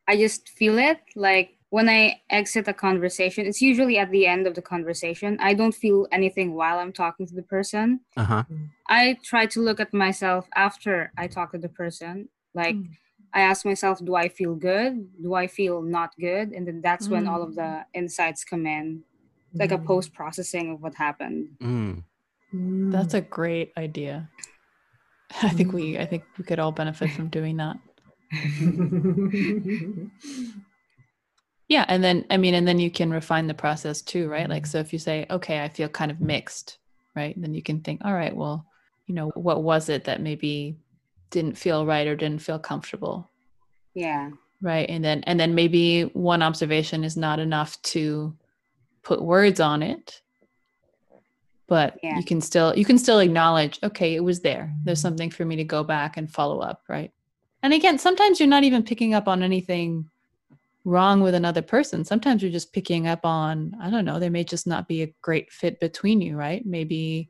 I 0.07 0.17
just 0.17 0.49
feel 0.49 0.77
it. 0.77 0.99
Like 1.15 1.57
when 1.71 1.89
I 1.89 2.21
exit 2.29 2.67
a 2.69 2.73
conversation, 2.75 3.45
it's 3.47 3.61
usually 3.61 3.97
at 3.97 4.11
the 4.11 4.27
end 4.27 4.47
of 4.47 4.53
the 4.55 4.61
conversation. 4.63 5.37
I 5.41 5.53
don't 5.55 5.73
feel 5.75 6.07
anything 6.11 6.53
while 6.53 6.77
I'm 6.79 6.93
talking 6.93 7.25
to 7.27 7.33
the 7.35 7.43
person. 7.43 8.01
Uh 8.17 8.25
huh. 8.25 8.43
I 8.87 9.17
try 9.23 9.45
to 9.47 9.61
look 9.61 9.79
at 9.79 9.93
myself 9.93 10.47
after 10.55 11.11
I 11.17 11.27
talk 11.27 11.51
to 11.53 11.57
the 11.59 11.69
person. 11.69 12.29
Like 12.53 12.75
Mm. 12.75 12.97
I 13.33 13.41
ask 13.41 13.65
myself, 13.65 14.03
do 14.03 14.15
I 14.15 14.27
feel 14.29 14.55
good? 14.55 15.21
Do 15.21 15.33
I 15.35 15.47
feel 15.47 15.81
not 15.81 16.11
good? 16.19 16.51
And 16.51 16.67
then 16.67 16.81
that's 16.81 17.09
when 17.09 17.27
all 17.27 17.41
of 17.43 17.55
the 17.55 17.85
insights 17.93 18.43
come 18.43 18.65
in, 18.67 19.03
like 19.59 19.71
a 19.71 19.77
Mm. 19.77 19.85
post 19.85 20.13
processing 20.13 20.71
of 20.71 20.81
what 20.81 20.95
happened. 20.95 21.57
Mm. 21.61 22.03
That's 22.53 23.13
a 23.13 23.21
great 23.21 23.71
idea. 23.77 24.29
I 25.41 25.49
think 25.49 25.73
we 25.73 25.97
I 25.97 26.05
think 26.05 26.23
we 26.37 26.43
could 26.43 26.59
all 26.59 26.71
benefit 26.71 27.09
from 27.11 27.29
doing 27.29 27.57
that. 27.57 27.77
Yeah, 31.71 31.85
and 31.87 32.03
then 32.03 32.25
I 32.29 32.35
mean, 32.35 32.53
and 32.53 32.67
then 32.67 32.79
you 32.79 32.91
can 32.91 33.11
refine 33.11 33.47
the 33.47 33.53
process 33.53 34.01
too, 34.01 34.27
right? 34.27 34.49
Like, 34.49 34.63
mm-hmm. 34.63 34.71
so 34.71 34.79
if 34.79 34.91
you 34.91 34.99
say, 34.99 35.25
okay, 35.29 35.63
I 35.63 35.69
feel 35.69 35.87
kind 35.87 36.11
of 36.11 36.19
mixed, 36.19 36.79
right? 37.15 37.33
Then 37.41 37.53
you 37.53 37.63
can 37.63 37.79
think, 37.79 38.01
all 38.03 38.13
right, 38.13 38.35
well, 38.35 38.65
you 39.07 39.15
know, 39.15 39.29
what 39.35 39.63
was 39.63 39.87
it 39.87 40.03
that 40.03 40.19
maybe 40.19 40.75
didn't 41.29 41.57
feel 41.57 41.85
right 41.85 42.07
or 42.07 42.17
didn't 42.17 42.41
feel 42.41 42.59
comfortable, 42.59 43.29
Yeah. 43.93 44.31
right? 44.61 44.85
And 44.89 45.01
then, 45.01 45.23
and 45.23 45.39
then 45.39 45.55
maybe 45.55 46.01
one 46.11 46.41
observation 46.41 47.05
is 47.05 47.15
not 47.15 47.39
enough 47.39 47.81
to 47.83 48.35
put 49.01 49.21
words 49.21 49.61
on 49.61 49.81
it, 49.81 50.21
but 51.67 51.97
Yeah. 52.03 52.17
you 52.17 52.25
can 52.25 52.41
still 52.41 52.75
you 52.75 52.83
can 52.83 52.97
still 52.97 53.19
acknowledge, 53.19 53.79
okay, 53.81 54.13
it 54.13 54.25
was 54.25 54.41
there. 54.41 54.75
There's 54.83 54.99
mm-hmm. 54.99 55.07
something 55.07 55.29
for 55.31 55.45
me 55.45 55.55
to 55.55 55.63
go 55.63 55.85
back 55.85 56.17
and 56.17 56.29
follow 56.29 56.59
up, 56.59 56.83
right? 56.89 57.13
And 57.63 57.71
again, 57.71 57.97
sometimes 57.97 58.41
you're 58.41 58.49
not 58.49 58.65
even 58.65 58.83
picking 58.83 59.13
up 59.13 59.29
on 59.29 59.41
anything 59.41 60.09
wrong 60.83 61.21
with 61.21 61.35
another 61.35 61.61
person. 61.61 62.03
Sometimes 62.03 62.41
you're 62.41 62.51
just 62.51 62.73
picking 62.73 63.07
up 63.07 63.25
on, 63.25 63.75
I 63.81 63.89
don't 63.89 64.05
know, 64.05 64.19
there 64.19 64.31
may 64.31 64.43
just 64.43 64.67
not 64.67 64.87
be 64.87 65.03
a 65.03 65.13
great 65.21 65.51
fit 65.51 65.79
between 65.79 66.21
you, 66.21 66.35
right? 66.35 66.65
Maybe, 66.65 67.29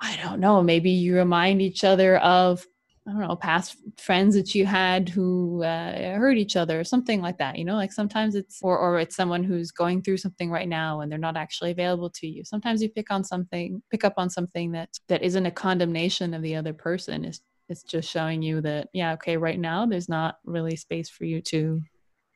I 0.00 0.16
don't 0.22 0.40
know, 0.40 0.62
maybe 0.62 0.90
you 0.90 1.16
remind 1.16 1.60
each 1.60 1.84
other 1.84 2.18
of, 2.18 2.64
I 3.06 3.10
don't 3.10 3.20
know, 3.20 3.34
past 3.34 3.76
friends 3.98 4.36
that 4.36 4.54
you 4.54 4.64
had 4.64 5.08
who 5.08 5.64
uh, 5.64 6.16
hurt 6.16 6.36
each 6.36 6.54
other 6.54 6.78
or 6.78 6.84
something 6.84 7.20
like 7.20 7.38
that. 7.38 7.58
You 7.58 7.64
know, 7.64 7.74
like 7.74 7.92
sometimes 7.92 8.36
it's, 8.36 8.60
or, 8.62 8.78
or 8.78 9.00
it's 9.00 9.16
someone 9.16 9.42
who's 9.42 9.72
going 9.72 10.02
through 10.02 10.18
something 10.18 10.52
right 10.52 10.68
now 10.68 11.00
and 11.00 11.10
they're 11.10 11.18
not 11.18 11.36
actually 11.36 11.72
available 11.72 12.10
to 12.10 12.28
you. 12.28 12.44
Sometimes 12.44 12.80
you 12.80 12.88
pick 12.88 13.10
on 13.10 13.24
something, 13.24 13.82
pick 13.90 14.04
up 14.04 14.14
on 14.18 14.30
something 14.30 14.70
that, 14.72 14.90
that 15.08 15.22
isn't 15.22 15.46
a 15.46 15.50
condemnation 15.50 16.32
of 16.32 16.42
the 16.42 16.54
other 16.54 16.72
person. 16.72 17.24
It's 17.24 17.40
it's 17.72 17.82
just 17.82 18.08
showing 18.08 18.42
you 18.42 18.60
that 18.60 18.88
yeah 18.92 19.14
okay 19.14 19.36
right 19.36 19.58
now 19.58 19.84
there's 19.84 20.08
not 20.08 20.36
really 20.44 20.76
space 20.76 21.08
for 21.08 21.24
you 21.24 21.40
to 21.40 21.82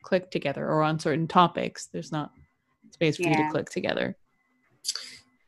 click 0.03 0.31
together 0.31 0.67
or 0.67 0.83
on 0.83 0.99
certain 0.99 1.29
topics 1.29 1.87
there's 1.93 2.11
not 2.11 2.33
space 2.91 3.19
for 3.19 3.25
you 3.25 3.37
to 3.37 3.51
click 3.51 3.69
together 3.71 4.17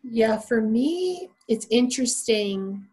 Yeah, 0.05 0.39
for 0.39 0.61
me, 0.61 1.29
it's 1.49 1.67
interesting. 1.71 2.87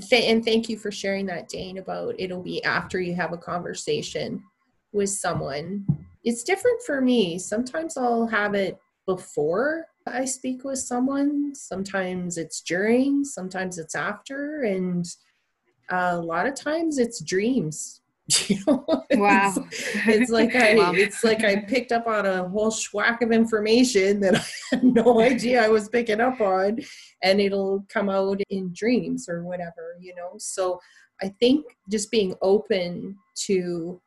Th- 0.00 0.30
and 0.30 0.44
thank 0.44 0.68
you 0.68 0.78
for 0.78 0.92
sharing 0.92 1.26
that, 1.26 1.48
Dane, 1.48 1.78
about 1.78 2.14
it'll 2.18 2.42
be 2.42 2.62
after 2.64 3.00
you 3.00 3.14
have 3.14 3.32
a 3.32 3.38
conversation 3.38 4.42
with 4.92 5.10
someone. 5.10 5.84
It's 6.24 6.44
different 6.44 6.80
for 6.86 7.00
me. 7.00 7.38
Sometimes 7.38 7.96
I'll 7.96 8.26
have 8.28 8.54
it 8.54 8.78
before 9.06 9.86
I 10.06 10.24
speak 10.24 10.64
with 10.64 10.78
someone, 10.78 11.54
sometimes 11.54 12.36
it's 12.36 12.60
during, 12.60 13.24
sometimes 13.24 13.78
it's 13.78 13.94
after, 13.94 14.62
and 14.62 15.06
a 15.92 16.16
lot 16.16 16.46
of 16.46 16.54
times 16.54 16.98
it's 16.98 17.20
dreams. 17.22 18.00
You 18.48 18.56
know, 18.66 18.84
Wow. 19.12 19.52
it's, 19.56 19.58
it's 20.06 20.30
like 20.38 20.54
I, 20.54 20.76
Wow. 20.76 20.92
it's 20.94 21.22
like 21.22 21.44
I 21.44 21.56
picked 21.56 21.92
up 21.92 22.06
on 22.06 22.24
a 22.24 22.48
whole 22.48 22.70
schwack 22.70 23.20
of 23.20 23.30
information 23.32 24.20
that 24.20 24.36
I 24.40 24.44
had 24.70 24.84
no 24.84 25.20
idea 25.20 25.62
I 25.62 25.68
was 25.68 25.88
picking 25.88 26.20
up 26.20 26.40
on, 26.40 26.78
and 27.22 27.40
it'll 27.40 27.84
come 27.88 28.08
out 28.08 28.40
in 28.48 28.72
dreams 28.72 29.28
or 29.28 29.44
whatever, 29.44 29.96
you 30.00 30.14
know. 30.14 30.34
So 30.38 30.80
I 31.20 31.28
think 31.40 31.66
just 31.90 32.10
being 32.10 32.34
open 32.40 33.16
to 33.46 34.00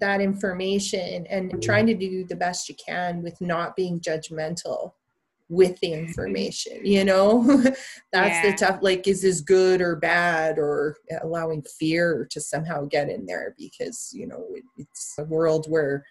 that 0.00 0.20
information 0.20 1.26
and 1.30 1.62
trying 1.62 1.86
to 1.86 1.94
do 1.94 2.24
the 2.24 2.36
best 2.36 2.68
you 2.68 2.74
can 2.84 3.22
with 3.22 3.40
not 3.40 3.76
being 3.76 4.00
judgmental 4.00 4.92
with 5.50 5.78
the 5.80 5.92
information, 5.92 6.80
you 6.84 7.04
know. 7.04 7.42
That's 8.12 8.42
Yeah. 8.42 8.50
the 8.50 8.56
tough 8.56 8.78
like 8.82 9.06
is 9.06 9.22
this 9.22 9.40
good 9.40 9.82
or 9.82 9.96
bad 9.96 10.58
or 10.58 10.96
allowing 11.22 11.62
fear 11.78 12.26
to 12.30 12.40
somehow 12.40 12.86
get 12.86 13.10
in 13.10 13.26
there 13.26 13.54
because, 13.58 14.10
you 14.14 14.26
know, 14.26 14.46
it, 14.54 14.64
it's 14.78 15.16
a 15.18 15.24
world 15.24 15.66
where 15.68 16.04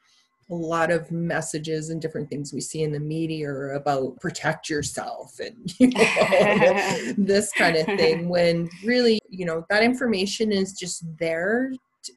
a 0.52 0.56
lot 0.56 0.92
of 0.92 1.10
messages 1.12 1.90
and 1.90 2.02
different 2.02 2.30
things 2.30 2.52
we 2.54 2.60
see 2.62 2.82
in 2.82 2.92
the 2.92 3.00
media 3.00 3.48
are 3.48 3.74
about 3.74 4.20
protect 4.20 4.70
yourself 4.70 5.40
and 5.40 5.74
you 5.80 5.88
know, 5.90 7.14
this 7.18 7.52
kind 7.54 7.76
of 7.76 7.86
thing 7.86 8.28
when 8.28 8.68
really 8.84 9.20
you 9.30 9.46
know 9.46 9.64
that 9.70 9.84
information 9.84 10.52
is 10.52 10.74
just 10.74 11.06
there 11.20 11.72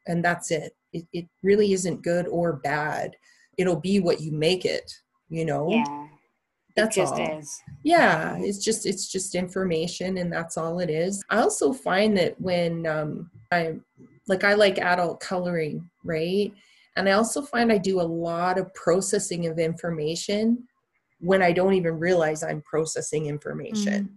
and 0.07 0.25
that's 0.25 0.49
it. 0.49 0.75
it 0.93 1.05
it 1.13 1.25
really 1.43 1.73
isn't 1.73 2.01
good 2.01 2.27
or 2.27 2.53
bad 2.53 3.15
it'll 3.59 3.79
be 3.79 3.99
what 3.99 4.19
you 4.19 4.31
make 4.31 4.65
it 4.65 4.91
you 5.29 5.45
know 5.45 5.69
yeah. 5.69 6.07
That's 6.75 6.97
it 6.97 7.01
just 7.01 7.13
all 7.13 7.37
is. 7.39 7.61
yeah 7.83 8.35
it's 8.39 8.57
just 8.63 8.85
it's 8.85 9.07
just 9.11 9.35
information 9.35 10.17
and 10.17 10.31
that's 10.31 10.57
all 10.57 10.79
it 10.79 10.89
is 10.89 11.23
i 11.29 11.37
also 11.39 11.71
find 11.71 12.17
that 12.17 12.39
when 12.41 12.85
um 12.87 13.29
i 13.51 13.73
like 14.27 14.43
i 14.43 14.53
like 14.53 14.79
adult 14.79 15.19
coloring 15.19 15.87
right 16.03 16.51
and 16.97 17.07
i 17.07 17.11
also 17.13 17.41
find 17.41 17.71
i 17.71 17.77
do 17.77 17.99
a 17.99 18.03
lot 18.03 18.57
of 18.57 18.73
processing 18.73 19.45
of 19.47 19.59
information 19.59 20.63
when 21.19 21.41
i 21.41 21.51
don't 21.51 21.73
even 21.73 21.99
realize 21.99 22.43
i'm 22.43 22.61
processing 22.63 23.27
information 23.27 24.09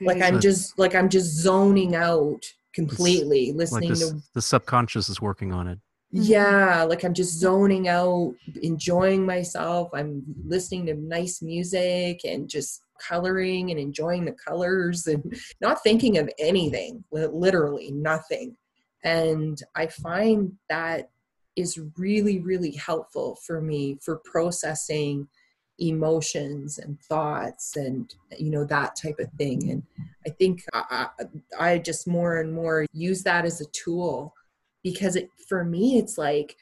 like 0.00 0.18
Mhm. 0.18 0.22
i'm 0.24 0.40
just 0.40 0.78
like 0.78 0.94
i'm 0.94 1.08
just 1.08 1.36
zoning 1.36 1.94
out 1.94 2.44
completely 2.72 3.48
Like 3.48 3.56
listening 3.58 3.88
this, 3.90 4.08
to 4.10 4.22
the 4.34 4.42
subconscious 4.42 5.08
is 5.08 5.20
working 5.20 5.52
on 5.52 5.66
it. 5.66 5.78
Mm-hmm. 6.12 6.24
yeah 6.24 6.82
like 6.82 7.04
i'm 7.04 7.14
just 7.14 7.38
zoning 7.38 7.86
out 7.86 8.34
enjoying 8.62 9.24
myself. 9.24 9.90
I'm 9.94 10.24
listening 10.44 10.86
to 10.86 10.94
nice 10.94 11.40
music 11.40 12.24
and 12.24 12.48
just 12.48 12.82
coloring 12.98 13.70
and 13.70 13.78
enjoying 13.78 14.24
the 14.24 14.32
colors 14.32 15.06
and 15.06 15.40
not 15.60 15.82
thinking 15.84 16.18
of 16.18 16.28
anything 16.38 17.04
literally 17.12 17.92
nothing. 17.92 18.56
And 19.04 19.62
i 19.76 19.86
find 19.86 20.52
that 20.68 21.10
is 21.56 21.80
really 21.96 22.40
really 22.40 22.72
helpful 22.72 23.38
for 23.46 23.60
me 23.60 23.98
for 24.02 24.20
processing 24.24 25.28
emotions 25.78 26.78
and 26.78 27.00
thoughts 27.02 27.76
and 27.76 28.14
you 28.36 28.50
know 28.50 28.64
that 28.64 28.96
type 28.96 29.18
of 29.20 29.30
thing. 29.38 29.70
And 29.70 29.82
i 30.26 30.30
think 30.30 30.64
i, 30.74 31.06
I 31.18 31.24
I 31.58 31.78
just 31.78 32.08
more 32.08 32.40
and 32.40 32.52
more 32.52 32.84
use 32.92 33.22
that 33.22 33.44
as 33.44 33.60
a 33.60 33.66
tool 33.66 34.34
because 34.82 35.16
it 35.16 35.30
for 35.48 35.64
me 35.64 35.98
it's 35.98 36.16
like 36.18 36.56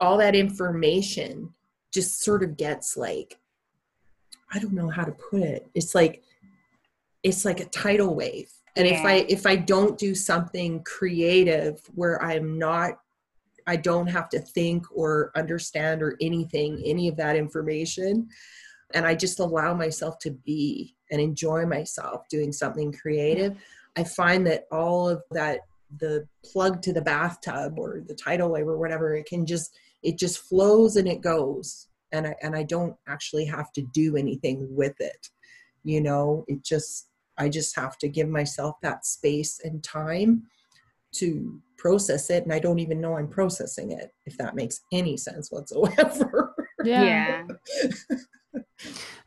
all 0.00 0.16
that 0.18 0.34
information 0.34 1.52
just 1.92 2.22
sort 2.22 2.42
of 2.42 2.56
gets 2.56 2.96
like 2.96 3.38
i 4.52 4.58
don't 4.58 4.72
know 4.72 4.88
how 4.88 5.04
to 5.04 5.12
put 5.12 5.42
it. 5.42 5.68
It's 5.74 5.94
like 5.94 6.22
it's 7.22 7.44
like 7.44 7.60
a 7.60 7.66
tidal 7.66 8.14
wave. 8.14 8.50
And 8.76 8.86
if 8.86 9.04
i 9.04 9.26
if 9.28 9.46
i 9.46 9.56
don't 9.56 9.98
do 9.98 10.14
something 10.14 10.82
creative 10.84 11.82
where 11.94 12.22
i'm 12.22 12.56
not 12.58 13.00
i 13.66 13.76
don't 13.76 14.06
have 14.06 14.28
to 14.30 14.38
think 14.38 14.86
or 14.94 15.32
understand 15.36 16.02
or 16.02 16.16
anything 16.20 16.80
any 16.84 17.08
of 17.08 17.16
that 17.16 17.36
information 17.36 18.28
and 18.94 19.04
i 19.04 19.14
just 19.14 19.40
allow 19.40 19.74
myself 19.74 20.18
to 20.20 20.30
be 20.30 20.94
and 21.10 21.20
enjoy 21.20 21.66
myself 21.66 22.28
doing 22.28 22.52
something 22.52 22.92
creative 22.92 23.56
i 23.96 24.04
find 24.04 24.46
that 24.46 24.66
all 24.70 25.08
of 25.08 25.20
that 25.32 25.60
the 25.98 26.26
plug 26.44 26.82
to 26.82 26.92
the 26.92 27.02
bathtub 27.02 27.78
or 27.78 28.02
the 28.06 28.14
tidal 28.14 28.50
wave 28.50 28.66
or 28.66 28.78
whatever 28.78 29.14
it 29.14 29.26
can 29.26 29.44
just 29.44 29.76
it 30.02 30.18
just 30.18 30.38
flows 30.38 30.96
and 30.96 31.08
it 31.08 31.20
goes 31.20 31.88
and 32.12 32.26
i 32.26 32.34
and 32.42 32.54
i 32.54 32.62
don't 32.62 32.94
actually 33.08 33.44
have 33.44 33.72
to 33.72 33.82
do 33.92 34.16
anything 34.16 34.66
with 34.70 34.94
it 35.00 35.28
you 35.82 36.00
know 36.00 36.44
it 36.46 36.62
just 36.62 37.10
I 37.40 37.48
just 37.48 37.74
have 37.76 37.96
to 37.98 38.08
give 38.08 38.28
myself 38.28 38.76
that 38.82 39.06
space 39.06 39.60
and 39.64 39.82
time 39.82 40.42
to 41.14 41.60
process 41.78 42.28
it. 42.30 42.44
And 42.44 42.52
I 42.52 42.58
don't 42.58 42.78
even 42.78 43.00
know 43.00 43.16
I'm 43.16 43.28
processing 43.28 43.92
it, 43.92 44.12
if 44.26 44.36
that 44.36 44.54
makes 44.54 44.80
any 44.92 45.16
sense 45.16 45.50
whatsoever. 45.50 46.54
Yeah. 46.82 47.44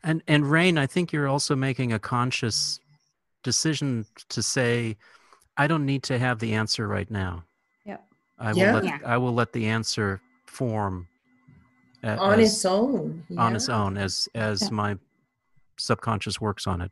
And 0.02 0.24
and 0.26 0.50
Rain, 0.50 0.76
I 0.76 0.88
think 0.88 1.12
you're 1.12 1.28
also 1.28 1.54
making 1.54 1.92
a 1.92 2.00
conscious 2.00 2.80
decision 3.44 4.06
to 4.30 4.42
say, 4.42 4.96
I 5.56 5.66
don't 5.66 5.86
need 5.86 6.02
to 6.04 6.18
have 6.18 6.38
the 6.38 6.54
answer 6.54 6.88
right 6.88 7.10
now. 7.10 7.44
Yep. 7.84 8.04
I 8.38 8.52
will 8.52 8.58
Yeah. 8.58 8.74
let 8.74 8.84
Yeah. 8.84 8.98
I 9.04 9.16
will 9.18 9.34
let 9.34 9.52
the 9.52 9.66
answer 9.66 10.20
form 10.46 11.08
a- 12.02 12.16
on 12.18 12.40
its 12.40 12.64
own. 12.64 13.24
on 13.38 13.54
its 13.56 13.68
own 13.68 13.96
as 13.96 14.28
as 14.34 14.62
Yeah. 14.62 14.68
my 14.70 14.98
subconscious 15.78 16.40
works 16.40 16.66
on 16.66 16.80
it. 16.80 16.90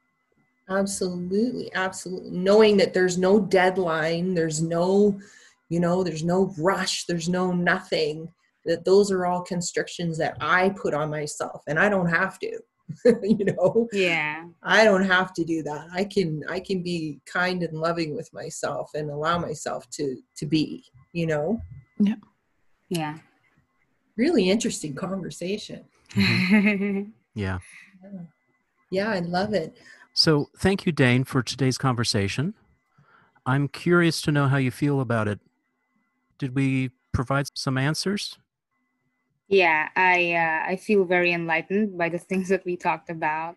Absolutely, 0.69 1.73
absolutely. 1.75 2.31
Knowing 2.31 2.77
that 2.79 2.95
there's 2.95 3.19
no 3.19 3.41
deadline, 3.41 4.35
there's 4.35 4.63
no, 4.63 5.21
you 5.69 5.81
know, 5.81 6.03
there's 6.03 6.25
no 6.25 6.55
rush, 6.57 7.05
there's 7.07 7.29
no 7.29 7.53
nothing. 7.53 8.33
That 8.65 8.85
those 8.85 9.11
are 9.11 9.27
all 9.27 9.43
constrictions 9.43 10.19
that 10.19 10.37
I 10.41 10.71
put 10.71 10.95
on 10.95 11.11
myself, 11.11 11.63
and 11.67 11.81
I 11.81 11.89
don't 11.89 12.07
have 12.09 12.39
to. 12.39 12.61
you 13.23 13.45
know, 13.45 13.89
Yeah. 13.93 14.47
I 14.63 14.85
don't 14.85 15.05
have 15.05 15.33
to 15.35 15.45
do 15.45 15.63
that. 15.63 15.89
I 15.93 16.05
can 16.05 16.43
I 16.49 16.61
can 16.61 16.83
be 16.83 17.21
kind 17.27 17.63
and 17.63 17.79
loving 17.79 18.15
with 18.15 18.33
myself 18.33 18.91
and 18.95 19.11
allow 19.11 19.39
myself 19.39 19.89
to 19.91 20.17
to 20.37 20.47
be. 20.47 20.85
You 21.13 21.27
know, 21.27 21.61
Yeah. 21.99 22.17
Yeah. 22.89 23.19
Really 24.17 24.51
interesting 24.51 24.95
conversation. 24.95 25.85
Yeah. 27.35 27.61
Yeah, 28.91 29.09
I 29.11 29.21
love 29.21 29.55
it. 29.55 29.79
So 30.13 30.51
thank 30.59 30.85
you, 30.85 30.93
Dane, 30.93 31.25
for 31.25 31.43
today's 31.43 31.79
conversation. 31.79 32.53
I'm 33.47 33.69
curious 33.69 34.21
to 34.23 34.33
know 34.33 34.49
how 34.49 34.59
you 34.59 34.71
feel 34.71 35.01
about 35.01 35.29
it. 35.29 35.41
Did 36.39 36.55
we 36.55 36.91
provide 37.13 37.47
some 37.55 37.79
answers? 37.79 38.39
Yeah. 39.53 39.89
I 39.95 40.33
uh, 40.33 40.73
I 40.73 40.77
feel 40.77 41.05
very 41.05 41.33
enlightened 41.33 41.97
by 41.97 42.09
the 42.09 42.19
things 42.19 42.49
that 42.49 42.65
we 42.65 42.77
talked 42.77 43.11
about 43.11 43.57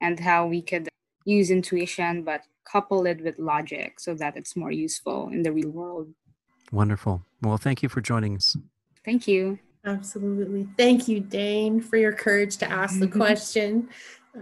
and 0.00 0.20
how 0.20 0.46
we 0.46 0.62
could 0.62 0.88
use 1.24 1.50
intuition 1.50 2.22
but 2.22 2.42
couple 2.64 3.06
it 3.06 3.20
with 3.22 3.38
logic 3.38 3.98
so 3.98 4.14
that 4.14 4.36
it's 4.36 4.54
more 4.56 4.70
useful 4.70 5.28
in 5.30 5.42
the 5.42 5.52
real 5.52 5.70
world. 5.70 6.08
Wonderful. 6.72 7.22
Well, 7.42 7.56
thank 7.56 7.82
you 7.82 7.88
for 7.88 8.00
joining 8.00 8.36
us. 8.36 8.56
Thank 9.04 9.26
you. 9.26 9.58
Absolutely. 9.84 10.68
Thank 10.76 11.08
you, 11.08 11.20
Dane, 11.20 11.80
for 11.80 11.96
your 11.96 12.12
courage 12.12 12.58
to 12.58 12.70
ask 12.70 13.00
the 13.00 13.08
question. 13.08 13.88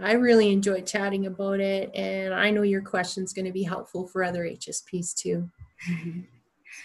I 0.02 0.12
really 0.12 0.52
enjoyed 0.52 0.86
chatting 0.86 1.26
about 1.26 1.60
it, 1.60 1.90
and 1.94 2.34
I 2.34 2.50
know 2.50 2.62
your 2.62 2.82
question 2.82 3.24
is 3.24 3.32
going 3.32 3.46
to 3.46 3.52
be 3.52 3.62
helpful 3.62 4.06
for 4.08 4.22
other 4.22 4.44
HSPs 4.44 5.14
too. 5.14 5.48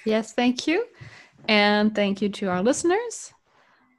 Yes, 0.05 0.33
thank 0.33 0.67
you. 0.67 0.85
And 1.47 1.93
thank 1.93 2.21
you 2.21 2.29
to 2.29 2.47
our 2.47 2.61
listeners. 2.61 3.33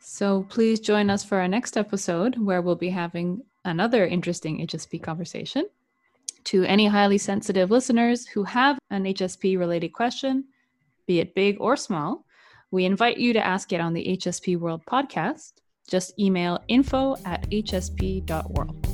So 0.07 0.43
please 0.51 0.81
join 0.81 1.09
us 1.09 1.25
for 1.25 1.39
our 1.39 1.49
next 1.49 1.79
episode 1.79 2.37
where 2.39 2.61
we'll 2.61 2.77
be 2.77 2.91
having 2.91 3.43
another 3.65 4.07
interesting 4.07 4.59
HSP 4.67 5.03
conversation. 5.03 5.67
To 6.45 6.63
any 6.65 6.87
highly 6.87 7.17
sensitive 7.17 7.71
listeners 7.71 8.27
who 8.27 8.45
have 8.45 8.79
an 8.91 9.05
HSP 9.05 9.59
related 9.59 9.95
question, 9.95 10.45
be 11.07 11.21
it 11.21 11.35
big 11.35 11.57
or 11.59 11.75
small, 11.75 12.27
we 12.71 12.85
invite 12.85 13.17
you 13.17 13.33
to 13.33 13.45
ask 13.45 13.73
it 13.73 13.81
on 13.81 13.95
the 13.95 14.19
HSP 14.19 14.59
World 14.59 14.83
podcast. 14.85 15.55
Just 15.89 16.19
email 16.19 16.63
info 16.69 17.17
at 17.25 17.49
hsp.world. 17.49 18.94